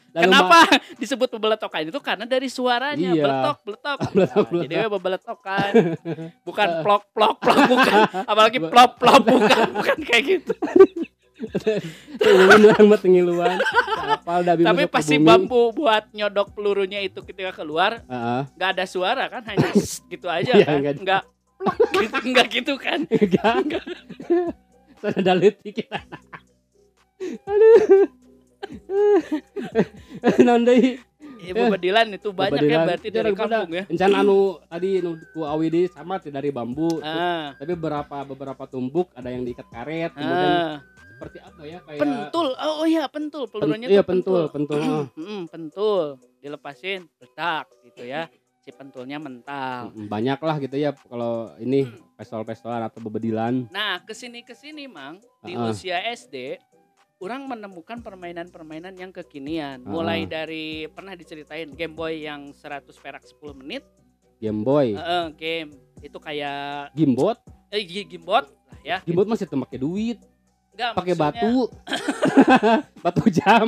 Lalu 0.10 0.24
kenapa 0.26 0.58
disebut 0.96 1.28
beletokan 1.36 1.86
itu? 1.86 2.00
Karena 2.00 2.24
dari 2.24 2.48
suaranya 2.48 3.12
Iya. 3.12 3.22
beletok 3.22 3.58
beletok 3.62 4.00
Beletok, 4.10 4.46
Nah, 4.50 4.64
jadi 4.64 4.76
beletok. 4.80 5.02
beletokan 5.04 5.72
bukan 6.42 6.68
plok 6.82 7.04
plok 7.12 7.36
plok 7.38 7.60
bukan. 7.68 8.00
Apalagi 8.24 8.58
plop 8.58 8.92
plop 8.98 9.22
bukan 9.22 9.66
bukan 9.76 9.98
kayak 10.02 10.24
gitu. 10.26 10.54
Orang 12.26 12.88
mah 12.88 13.00
tapi 14.64 14.88
pasti 14.88 15.20
bambu 15.20 15.76
buat 15.76 16.08
nyodok 16.10 16.56
pelurunya 16.56 17.04
itu 17.04 17.22
ketika 17.22 17.52
keluar 17.54 18.02
nggak 18.50 18.70
ada 18.72 18.86
suara 18.88 19.28
kan 19.28 19.44
hanya 19.46 19.68
gitu 20.08 20.26
aja 20.26 20.56
Iya, 20.56 20.64
kan. 20.66 20.80
nggak- 20.80 21.00
plok 21.04 21.24
gitu 21.96 22.18
nggak 22.32 22.48
gitu 22.52 22.74
kan 22.78 23.00
Enggak. 23.10 23.84
Sana 24.96 25.20
dalit 25.22 25.60
kita. 25.62 26.02
Aduh. 27.46 28.08
Naon 30.42 30.64
deui? 30.64 30.98
ibu 31.46 31.62
bedilan 31.70 32.10
itu 32.10 32.34
banyak 32.34 32.66
ya 32.66 32.78
berarti 32.82 33.08
dari 33.14 33.32
kampung 33.38 33.70
ya 33.70 33.84
Encan 33.86 34.12
anu 34.18 34.58
tadi 34.66 34.98
nu 34.98 35.14
ku 35.30 35.46
awi 35.46 35.68
di 35.70 35.82
sama 35.86 36.18
dari 36.18 36.50
bambu. 36.50 36.90
ah, 37.06 37.54
Tapi 37.54 37.78
beberapa 37.78 38.26
beberapa 38.26 38.64
tumbuk 38.66 39.14
ada 39.14 39.30
yang 39.30 39.46
diikat 39.46 39.68
karet, 39.70 40.12
kemudian 40.18 40.54
ah. 40.58 40.76
seperti 41.16 41.38
apa 41.40 41.62
ya 41.64 41.78
kayak 41.86 42.02
pentul 42.02 42.48
oh, 42.52 42.74
oh 42.82 42.88
iya 42.90 43.06
pentul 43.08 43.44
Pen- 43.46 43.62
pelurunya 43.62 43.88
iya 43.88 44.02
tuh 44.02 44.10
pentul, 44.10 44.42
pentul. 44.50 44.80
heeh. 44.82 45.06
Mm, 45.22 45.42
pentul 45.48 46.04
dilepasin 46.42 47.06
letak 47.22 47.70
gitu 47.86 48.04
ya 48.04 48.26
si 48.66 48.74
pentulnya 48.74 49.22
mental. 49.22 49.94
Banyak 49.94 50.42
lah 50.42 50.58
gitu 50.58 50.74
ya 50.74 50.90
kalau 50.98 51.54
ini 51.62 51.86
pestol-pestolan 52.18 52.82
atau 52.82 52.98
bebedilan. 53.00 53.70
nah 53.70 54.02
ke 54.02 54.10
sini 54.12 54.42
ke 54.42 54.58
sini 54.58 54.90
mang 54.90 55.22
di 55.40 55.54
Ah. 55.54 55.70
usia 55.70 56.02
SD 56.02 56.58
orang 57.18 57.46
menemukan 57.46 58.02
permainan-permainan 58.02 58.98
yang 58.98 59.14
kekinian. 59.14 59.80
Ah. 59.80 59.88
mulai 59.88 60.26
dari 60.26 60.90
pernah 60.90 61.14
diceritain 61.14 61.70
Game 61.70 61.94
Boy 61.94 62.26
yang 62.26 62.50
100 62.52 62.98
perak 62.98 63.22
10 63.24 63.54
menit? 63.54 63.86
Game 64.36 64.66
Boy, 64.66 64.98
Heeh, 64.98 65.26
game. 65.38 65.70
Itu 66.02 66.18
kayak 66.18 66.92
Gimbot, 66.92 67.38
eh 67.70 67.86
gi- 67.86 68.04
gimbot 68.08 68.44
lah 68.44 68.78
ya. 68.84 68.98
Gimbot 69.00 69.26
masih 69.26 69.46
tuh 69.46 69.62
pakai 69.62 69.78
duit, 69.80 70.18
pakai 70.76 71.14
maksudnya 71.14 71.16
batu. 71.16 71.56
batu 73.04 73.24
jam. 73.30 73.68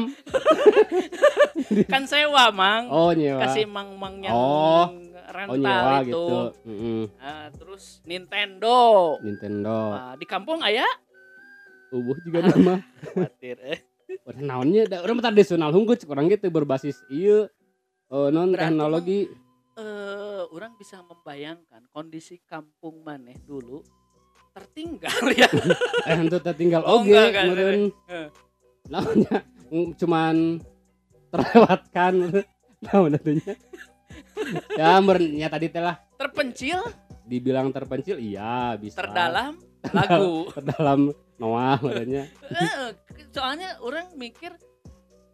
kan 1.92 2.04
sewa 2.04 2.52
mang 2.52 2.88
Oh, 2.88 3.12
nyewa. 3.12 3.40
kasih 3.42 3.66
mang-mang 3.66 4.20
yang 4.20 4.34
Oh. 4.34 4.86
rental 5.28 5.52
Oh, 5.52 5.58
nyewa 5.58 5.94
itu 6.00 6.08
gitu. 6.08 6.28
Ah, 7.18 7.48
terus 7.50 8.00
Nintendo 8.04 8.78
Nintendo. 9.20 9.78
Ah, 9.92 10.14
di 10.14 10.24
kampung 10.24 10.60
ayah 10.62 10.88
Ubuh 11.88 12.20
juga 12.22 12.44
nama. 12.44 12.84
khawatir 13.08 13.56
eh. 13.62 13.80
Udah 14.24 14.40
naonnya 14.42 14.84
da 14.86 15.00
urang 15.00 15.20
mah 15.20 15.26
tradisional 15.26 15.72
hunggul 15.72 15.96
cek 15.96 16.08
urang 16.08 16.28
gitu 16.28 16.48
berbasis 16.48 17.00
ieu 17.08 17.48
eh 18.08 18.28
non 18.30 18.52
teknologi. 18.52 19.28
eh 19.76 20.44
orang 20.48 20.74
bisa 20.76 21.00
membayangkan 21.02 21.86
kondisi 21.88 22.40
kampung 22.42 23.04
maneh 23.04 23.36
dulu 23.42 23.84
tertinggal 24.58 25.22
ya 25.42 25.50
Eh 26.10 26.16
henteu 26.18 26.42
tinggal 26.58 26.82
Oh, 26.82 27.06
enggak, 27.06 27.30
kan, 27.38 27.46
meureun. 27.54 27.94
Eh. 28.10 28.28
Naonnya 28.90 29.38
mm, 29.70 29.88
cuman 30.02 30.36
terlewatkan. 31.30 32.14
Naon 32.82 33.14
atunya. 33.14 33.54
ya 34.78 34.98
meureun 34.98 35.34
nya 35.34 35.48
tadi 35.50 35.68
teh 35.68 35.82
lah 35.82 35.98
terpencil 36.18 36.82
dibilang 37.26 37.70
terpencil 37.70 38.18
iya 38.18 38.78
bisa. 38.80 38.98
terdalam 38.98 39.58
lagu 39.92 40.48
Terdalam 40.56 41.12
Noah 41.38 41.78
maksudnya. 41.78 42.26
Eh, 42.50 42.90
soalnya 43.30 43.78
orang 43.82 44.10
mikir 44.18 44.54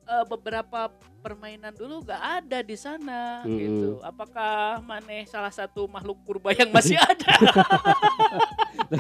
eh, 0.04 0.26
beberapa 0.28 0.92
permainan 1.24 1.72
dulu 1.72 2.04
gak 2.04 2.44
ada 2.44 2.60
di 2.60 2.76
sana 2.76 3.40
Mm-mm. 3.48 3.56
gitu 3.56 3.90
apakah 4.04 4.84
maneh 4.84 5.24
salah 5.24 5.48
satu 5.48 5.88
makhluk 5.88 6.20
purba 6.28 6.52
yang 6.52 6.68
masih 6.76 7.00
ada 7.12 7.32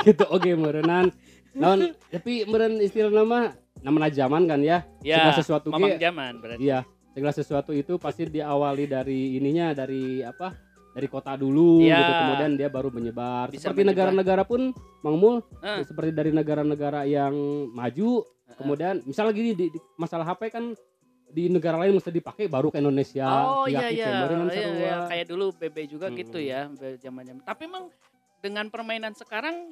gitu 0.08 0.26
oke 0.28 0.50
meureunan. 0.54 1.10
Naon 1.54 1.94
tapi 2.10 2.44
meureun 2.44 2.82
istilah 2.82 3.14
nama 3.14 3.54
nama 3.80 4.10
zaman 4.10 4.50
kan 4.50 4.60
ya. 4.60 4.82
ya 5.06 5.22
Segala 5.22 5.34
sesuatu 5.38 5.68
mamang 5.70 5.96
ge 5.96 6.02
zaman 6.02 6.34
berarti 6.42 6.62
Iya, 6.62 6.80
segala 7.14 7.34
sesuatu 7.34 7.72
itu 7.72 7.94
pasti 7.98 8.26
diawali 8.26 8.86
dari 8.86 9.38
ininya 9.38 9.72
dari 9.72 10.22
apa? 10.22 10.54
Dari 10.94 11.10
kota 11.10 11.34
dulu 11.34 11.82
Iya. 11.82 11.98
gitu 11.98 12.12
kemudian 12.16 12.52
dia 12.54 12.70
baru 12.70 12.90
menyebar. 12.90 13.50
Bisa 13.50 13.70
seperti 13.70 13.82
negara-negara 13.86 14.46
pun 14.46 14.74
Mang 15.02 15.18
Mul 15.18 15.42
Eh. 15.62 15.86
seperti 15.86 16.10
dari 16.10 16.30
negara-negara 16.30 17.06
yang 17.06 17.34
maju 17.70 18.26
kemudian 18.54 19.02
misalnya 19.04 19.34
gini 19.34 19.52
di, 19.54 19.66
di 19.70 19.80
masalah 19.98 20.26
HP 20.28 20.54
kan 20.54 20.78
di 21.34 21.50
negara 21.50 21.82
lain 21.82 21.98
mesti 21.98 22.14
dipakai 22.14 22.46
baru 22.46 22.70
ke 22.70 22.78
Indonesia. 22.78 23.26
Oh 23.26 23.66
iya 23.66 23.90
iya, 23.90 24.06
iya, 24.06 24.26
sarua. 24.30 24.54
iya. 24.54 24.98
kayak 25.10 25.26
dulu 25.26 25.50
BB 25.52 25.78
juga 25.90 26.14
gitu 26.14 26.38
Mm-mm. 26.38 26.50
ya 26.50 26.70
zaman-zaman. 27.02 27.42
Tapi 27.42 27.62
emang 27.66 27.90
dengan 28.44 28.68
permainan 28.68 29.16
sekarang 29.16 29.72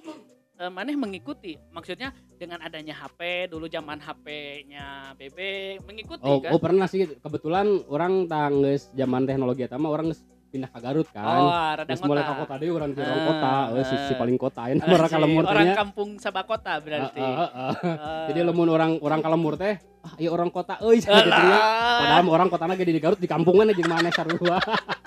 eh, 0.55 0.71
maneh 0.71 0.95
mengikuti. 0.95 1.59
Maksudnya 1.75 2.15
dengan 2.39 2.63
adanya 2.63 2.95
HP 2.95 3.51
dulu 3.51 3.67
zaman 3.67 3.99
HP-nya 3.99 5.11
BB 5.19 5.37
mengikuti 5.83 6.23
Oh, 6.23 6.39
kan. 6.39 6.55
oh 6.55 6.59
pernah 6.63 6.87
sih 6.87 7.03
kebetulan 7.19 7.67
orang 7.91 8.31
tangges 8.31 8.87
zaman 8.95 9.27
teknologi 9.27 9.67
eta 9.67 9.75
mah 9.75 9.91
orang 9.91 10.15
pindah 10.51 10.67
ke 10.67 10.79
Garut 10.79 11.07
oh, 11.07 11.11
kan. 11.11 11.79
radang 11.79 11.95
Terus 11.95 12.03
mulai 12.03 12.23
ke 12.23 12.33
kota 12.35 12.55
deui 12.59 12.71
urang 12.71 12.91
ke 12.91 12.99
orang 12.99 13.19
Ah, 13.19 13.27
kota, 13.27 13.51
eh, 13.75 13.85
si, 13.87 13.95
si 14.07 14.13
ah. 14.15 14.17
paling 14.19 14.37
kota 14.39 14.61
ini 14.67 14.79
Ah, 14.79 14.87
orang 14.89 15.07
si 15.11 15.15
kalemur 15.15 15.43
orang 15.43 15.67
kampung 15.75 16.09
Sabakota 16.15 16.73
berarti. 16.79 17.19
Ah, 17.19 17.35
ah, 17.35 17.51
ah. 17.51 17.73
Eh, 17.75 18.25
Jadi 18.31 18.39
lemun 18.47 18.67
orang 18.67 18.91
orang 18.99 19.19
kalemur 19.19 19.55
teh, 19.55 19.79
ah 20.01 20.13
iya 20.17 20.29
orang 20.33 20.49
kota 20.49 20.81
euy 20.81 20.97
gitu 21.01 21.13
alah. 21.13 22.01
Padahal 22.01 22.25
orang 22.29 22.47
kotana 22.49 22.73
ge 22.73 22.85
di 22.89 22.97
Garut 22.97 23.19
di 23.21 23.29
kampungan 23.29 23.69
jeung 23.71 23.89
mana 23.89 24.09
sarua. 24.09 24.57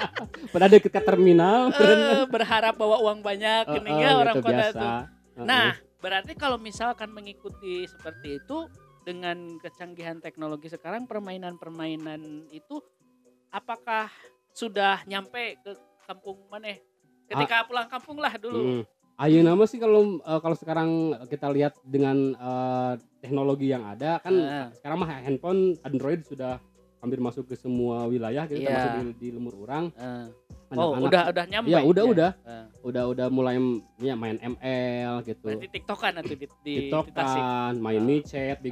Padahal 0.53 0.71
deket 0.79 0.93
ke 0.95 1.03
terminal. 1.03 1.75
Eh, 1.75 2.27
berharap 2.31 2.79
bawa 2.79 3.03
uang 3.03 3.21
banyak 3.21 3.65
eh, 3.75 3.83
ya 3.99 4.15
orang 4.15 4.39
gitu 4.39 4.47
kota 4.47 4.55
biasa. 4.55 4.79
tuh. 4.79 4.91
Heeh. 5.35 5.47
Nah, 5.47 5.69
berarti 5.99 6.33
kalau 6.39 6.59
misalkan 6.63 7.11
mengikuti 7.11 7.91
seperti 7.91 8.39
itu 8.39 8.71
dengan 9.03 9.59
kecanggihan 9.59 10.23
teknologi 10.23 10.71
sekarang 10.71 11.11
permainan-permainan 11.11 12.49
itu 12.55 12.81
apakah 13.51 14.09
sudah 14.55 15.03
nyampe 15.11 15.59
ke 15.61 15.75
kampung 16.07 16.39
mana? 16.47 16.79
Ketika 17.27 17.67
pulang 17.67 17.91
kampung 17.91 18.23
lah 18.23 18.39
dulu. 18.39 18.87
Ayeuna 19.15 19.55
mah 19.55 19.65
sih 19.65 19.79
kalau 19.79 20.19
eh, 20.19 20.41
kalau 20.43 20.55
sekarang 20.55 20.91
kita 21.25 21.47
lihat 21.49 21.79
dengan 21.83 22.17
eh, 22.33 22.93
teknologi 23.19 23.69
yang 23.69 23.87
ada 23.87 24.19
kan 24.19 24.35
Ah. 24.35 24.69
sekarang 24.73 24.99
mah 24.99 25.11
handphone 25.17 25.61
Android 25.81 26.23
sudah 26.23 26.59
hampir 26.99 27.21
masuk 27.21 27.47
ke 27.47 27.55
semua 27.55 28.05
wilayah 28.05 28.43
gitu 28.45 28.59
Iya. 28.59 28.75
termasuk 28.75 28.91
di, 28.97 29.03
di 29.21 29.29
lemur 29.31 29.55
orang. 29.61 29.93
Eh, 29.95 30.27
Oh, 30.75 30.91
Anak-anak- 30.91 31.07
udah 31.07 31.23
udah 31.31 31.45
nyampe. 31.47 31.69
ya 31.69 31.81
udah 31.81 32.03
ya? 32.03 32.11
udah 32.11 32.31
Eh, 32.43 32.65
udah 32.83 33.05
udah 33.07 33.27
mulai 33.29 33.55
ya 34.01 34.15
main 34.15 34.35
ML 34.37 35.23
gitu 35.23 35.47
Berarti 35.47 35.69
TikTokan 35.71 36.13
atau 36.19 36.27
di 36.27 36.37
di, 36.37 36.47
di 36.65 36.73
TikTok 36.81 37.07
Tasik? 37.15 37.39
kan, 37.39 37.75
main 37.79 38.03
Ah. 38.03 38.03
micet, 38.03 38.57
di 38.59 38.69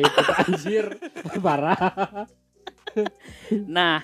gitu, 0.00 0.20
anjir, 0.40 0.84
parah. 1.36 1.76
Nah, 3.66 4.00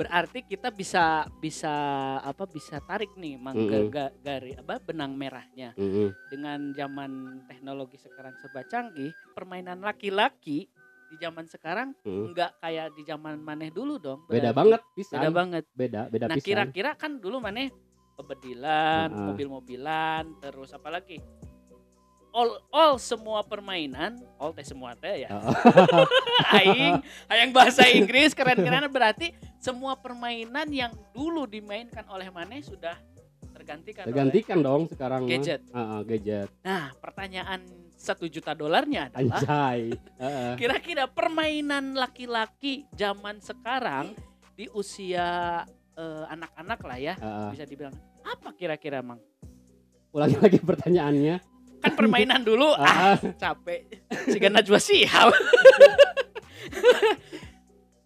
berarti 0.00 0.40
kita 0.42 0.72
bisa 0.72 1.04
bisa 1.36 1.74
apa 2.18 2.48
bisa 2.48 2.80
tarik 2.80 3.12
nih 3.14 3.36
mang 3.36 3.52
Mm-mm. 3.52 3.92
ga- 3.92 4.14
gari 4.16 4.56
apa 4.56 4.80
benang 4.80 5.12
merahnya 5.12 5.76
Mm-mm. 5.76 6.08
dengan 6.26 6.72
zaman 6.72 7.10
teknologi 7.44 8.00
sekarang 8.00 8.32
serba 8.36 8.64
canggih, 8.64 9.12
permainan 9.30 9.78
laki-laki 9.78 10.64
di 11.06 11.16
zaman 11.16 11.44
sekarang 11.44 11.92
Mm. 12.00 12.32
enggak 12.32 12.56
kayak 12.58 12.94
di 12.94 13.02
zaman 13.02 13.36
maneh 13.36 13.68
dulu 13.68 13.98
dong. 13.98 14.24
Beda 14.24 14.48
berarti. 14.48 14.56
banget 14.56 14.80
pisan. 14.94 15.18
Beda 15.18 15.30
banget. 15.30 15.64
Beda, 15.70 16.00
beda 16.06 16.24
Nah, 16.24 16.36
pisan. 16.38 16.46
kira-kira 16.46 16.90
kan 16.94 17.12
dulu 17.14 17.36
maneh 17.36 17.68
pebedilan, 18.14 19.10
Heeh. 19.10 19.26
mobil-mobilan, 19.26 20.24
terus 20.38 20.70
apa 20.70 20.88
lagi? 20.88 21.18
All 22.30 22.62
all 22.70 22.94
semua 22.96 23.42
permainan, 23.42 24.14
all 24.38 24.54
teh 24.54 24.62
semua 24.62 24.94
teh 24.94 25.26
ya. 25.26 25.34
Heeh. 25.34 25.50
aing, 26.62 26.94
aing 27.26 27.50
bahasa 27.50 27.90
Inggris 27.90 28.30
keren-keren 28.30 28.86
berarti 28.86 29.34
semua 29.60 29.92
permainan 29.94 30.66
yang 30.72 30.88
dulu 31.12 31.44
dimainkan 31.44 32.08
oleh 32.08 32.32
maneh 32.32 32.64
sudah 32.64 32.96
tergantikan 33.52 34.02
oleh 34.02 34.08
Tergantikan 34.08 34.58
dong 34.58 34.82
sekarang 34.88 35.28
gadget. 35.28 35.60
Heeh, 35.68 36.00
gadget. 36.08 36.48
Nah, 36.64 36.88
pertanyaan 36.96 37.60
satu 37.92 38.24
juta 38.24 38.56
dolarnya 38.56 39.12
adalah 39.12 39.36
Anjay. 39.38 39.92
Heeh. 40.24 40.52
kira-kira 40.56 41.04
permainan 41.04 41.92
laki-laki 41.92 42.88
zaman 42.96 43.36
sekarang 43.38 44.16
di 44.56 44.64
usia 44.72 45.60
eh, 45.92 46.24
anak-anak 46.26 46.80
lah 46.80 46.96
ya 46.98 47.14
Heeh. 47.20 47.48
bisa 47.52 47.64
dibilang 47.68 47.92
apa 48.24 48.56
kira-kira 48.56 49.04
mang 49.04 49.20
Ulangi 50.10 50.40
lagi 50.40 50.58
pertanyaannya. 50.58 51.36
kan 51.80 51.92
permainan 51.92 52.40
dulu 52.40 52.72
ah 52.80 53.16
capek 53.36 53.84
jika 54.26 54.48
Najwa 54.48 54.76
Shihab 54.76 55.32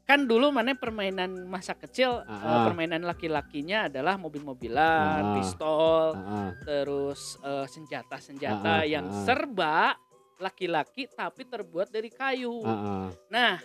kan 0.05 0.21
dulu 0.23 0.53
mana 0.53 0.73
permainan 0.73 1.45
masa 1.45 1.73
kecil 1.73 2.21
Ah. 2.23 2.65
permainan 2.65 3.01
laki-lakinya 3.03 3.89
adalah 3.89 4.15
mobil-mobilan 4.17 5.21
Ah. 5.23 5.35
pistol 5.35 6.13
Heeh. 6.13 6.49
terus 6.63 7.41
eh, 7.41 7.67
senjata-senjata 7.67 8.75
ah, 8.79 8.85
yang 8.85 9.07
ah. 9.07 9.25
serba 9.25 9.97
laki-laki 10.37 11.09
tapi 11.09 11.45
terbuat 11.45 11.89
dari 11.89 12.09
kayu 12.09 12.61
Heeh. 12.61 13.05
nah 13.29 13.57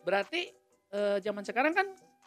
berarti 0.00 0.46
eh, 0.88 1.18
zaman 1.18 1.42
sekarang 1.42 1.70
kan 1.72 1.86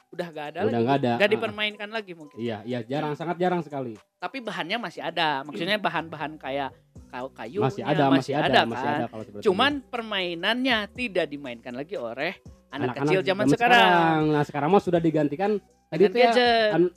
udah 0.09 0.27
gak 0.29 0.47
ada 0.53 0.59
Udah 0.61 0.69
lagi 0.69 0.83
nggak 0.83 0.99
ada. 0.99 1.11
Ah. 1.17 1.25
dipermainkan 1.25 1.89
lagi 1.89 2.13
mungkin 2.13 2.37
Iya, 2.37 2.61
iya 2.63 2.79
jarang 2.81 3.15
sangat 3.15 3.39
jarang 3.39 3.59
sekali. 3.59 3.95
tapi 4.15 4.37
bahannya 4.39 4.77
masih 4.77 5.01
ada 5.01 5.41
maksudnya 5.41 5.75
bahan-bahan 5.77 6.35
kayak 6.37 6.69
kayu 7.13 7.29
kayu 7.29 7.59
Masih 7.61 7.83
ada, 7.85 8.03
masih 8.09 8.33
ada, 8.33 8.59
masih 8.65 8.83
kan? 8.83 8.95
ada 8.95 9.05
kalau 9.07 9.23
seperti 9.23 9.43
cuman 9.45 9.71
itu. 9.75 9.85
permainannya 9.87 10.77
tidak 10.91 11.25
dimainkan 11.29 11.73
lagi 11.73 11.95
oleh 11.95 12.33
anak, 12.67 12.97
Anak-anak 12.97 12.97
kecil 13.05 13.21
zaman 13.21 13.45
sekarang, 13.47 14.21
Nah, 14.33 14.43
sekarang 14.43 14.69
mah 14.69 14.81
sudah 14.81 14.97
digantikan 14.97 15.61
tadi 15.87 16.09
tuh 16.09 16.19
ya 16.19 16.31
an- 16.73 16.93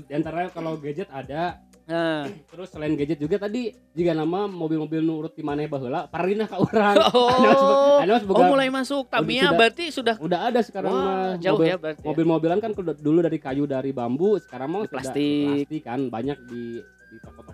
di 0.00 0.12
antara 0.14 0.48
kalau 0.48 0.78
gadget 0.78 1.10
ada 1.10 1.58
Nah. 1.86 2.26
terus 2.50 2.74
selain 2.74 2.98
gadget 2.98 3.14
juga 3.16 3.38
tadi 3.38 3.70
juga 3.94 4.10
nama 4.10 4.50
mobil-mobil 4.50 4.98
nurut 4.98 5.30
di 5.30 5.46
mana 5.46 5.62
baheula 5.64 6.10
parina 6.10 6.42
ka 6.42 6.58
urang. 6.58 6.98
oh 7.14 8.02
Anu 8.02 8.26
oh 8.26 8.42
mulai 8.44 8.66
masuk 8.66 9.06
Tamiya 9.06 9.46
sudah- 9.46 9.54
berarti 9.54 9.84
sudah 9.94 10.14
udah 10.18 10.50
ada 10.50 10.66
sekarang 10.66 10.90
wah 10.90 10.98
mah 10.98 11.38
jauh 11.38 11.54
mobil, 11.54 11.70
ya 11.70 11.76
berarti 11.78 12.02
ya. 12.02 12.06
mobil-mobilan 12.10 12.58
kan 12.58 12.70
dulu 12.74 13.18
dari 13.22 13.38
kayu 13.38 13.70
dari 13.70 13.94
bambu 13.94 14.34
sekarang 14.36 14.66
mah 14.68 14.80
sudah 14.82 14.94
plastik. 14.98 15.46
plastik 15.62 15.82
kan 15.86 16.00
banyak 16.10 16.34
di 16.44 16.82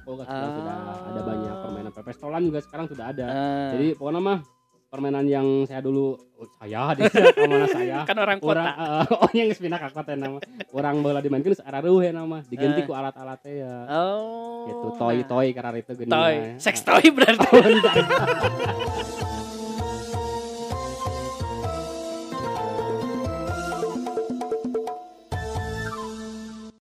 toko-toko 0.03 0.29
kan 0.29 0.51
sudah, 0.53 0.75
Ah. 0.75 0.95
sudah 0.95 1.11
ada 1.11 1.23
banyak 1.25 1.55
permainan 1.63 1.93
pepestolan 1.93 2.43
juga 2.45 2.59
sekarang 2.61 2.87
sudah 2.87 3.05
ada 3.09 3.27
Eh, 3.27 3.71
jadi 3.73 3.87
pokoknya 3.95 4.21
mah 4.21 4.39
permainan 4.93 5.25
yang 5.25 5.49
saya 5.65 5.81
dulu 5.81 6.21
oh, 6.37 6.49
saya 6.61 6.93
di 6.93 7.01
mana 7.41 7.65
saya 7.65 8.05
kan 8.05 8.13
orang 8.13 8.37
kota 8.37 8.61
orang 8.61 9.09
oh 9.25 9.31
yang 9.33 9.49
pindah 9.49 9.81
ka 9.81 9.89
kota 9.89 10.13
nama 10.13 10.37
orang 10.69 11.01
bola 11.01 11.25
dimainkeun 11.25 11.57
searah 11.57 11.81
we 11.81 12.13
nama 12.13 12.45
diganti 12.45 12.85
Eh. 12.85 12.87
ku 12.87 12.93
alat-alatnya 12.93 13.53
ya 13.57 13.77
oh 13.89 14.69
gitu 14.69 14.89
toy 15.01 15.17
nah. 15.17 15.27
toy 15.27 15.47
karena 15.57 15.81
itu 15.81 15.93
gini 15.97 16.11
toy 16.13 16.35
ya. 16.37 16.61
sex 16.61 16.85
toy 16.85 17.05
berarti 17.09 17.49
Oh. 17.49 19.32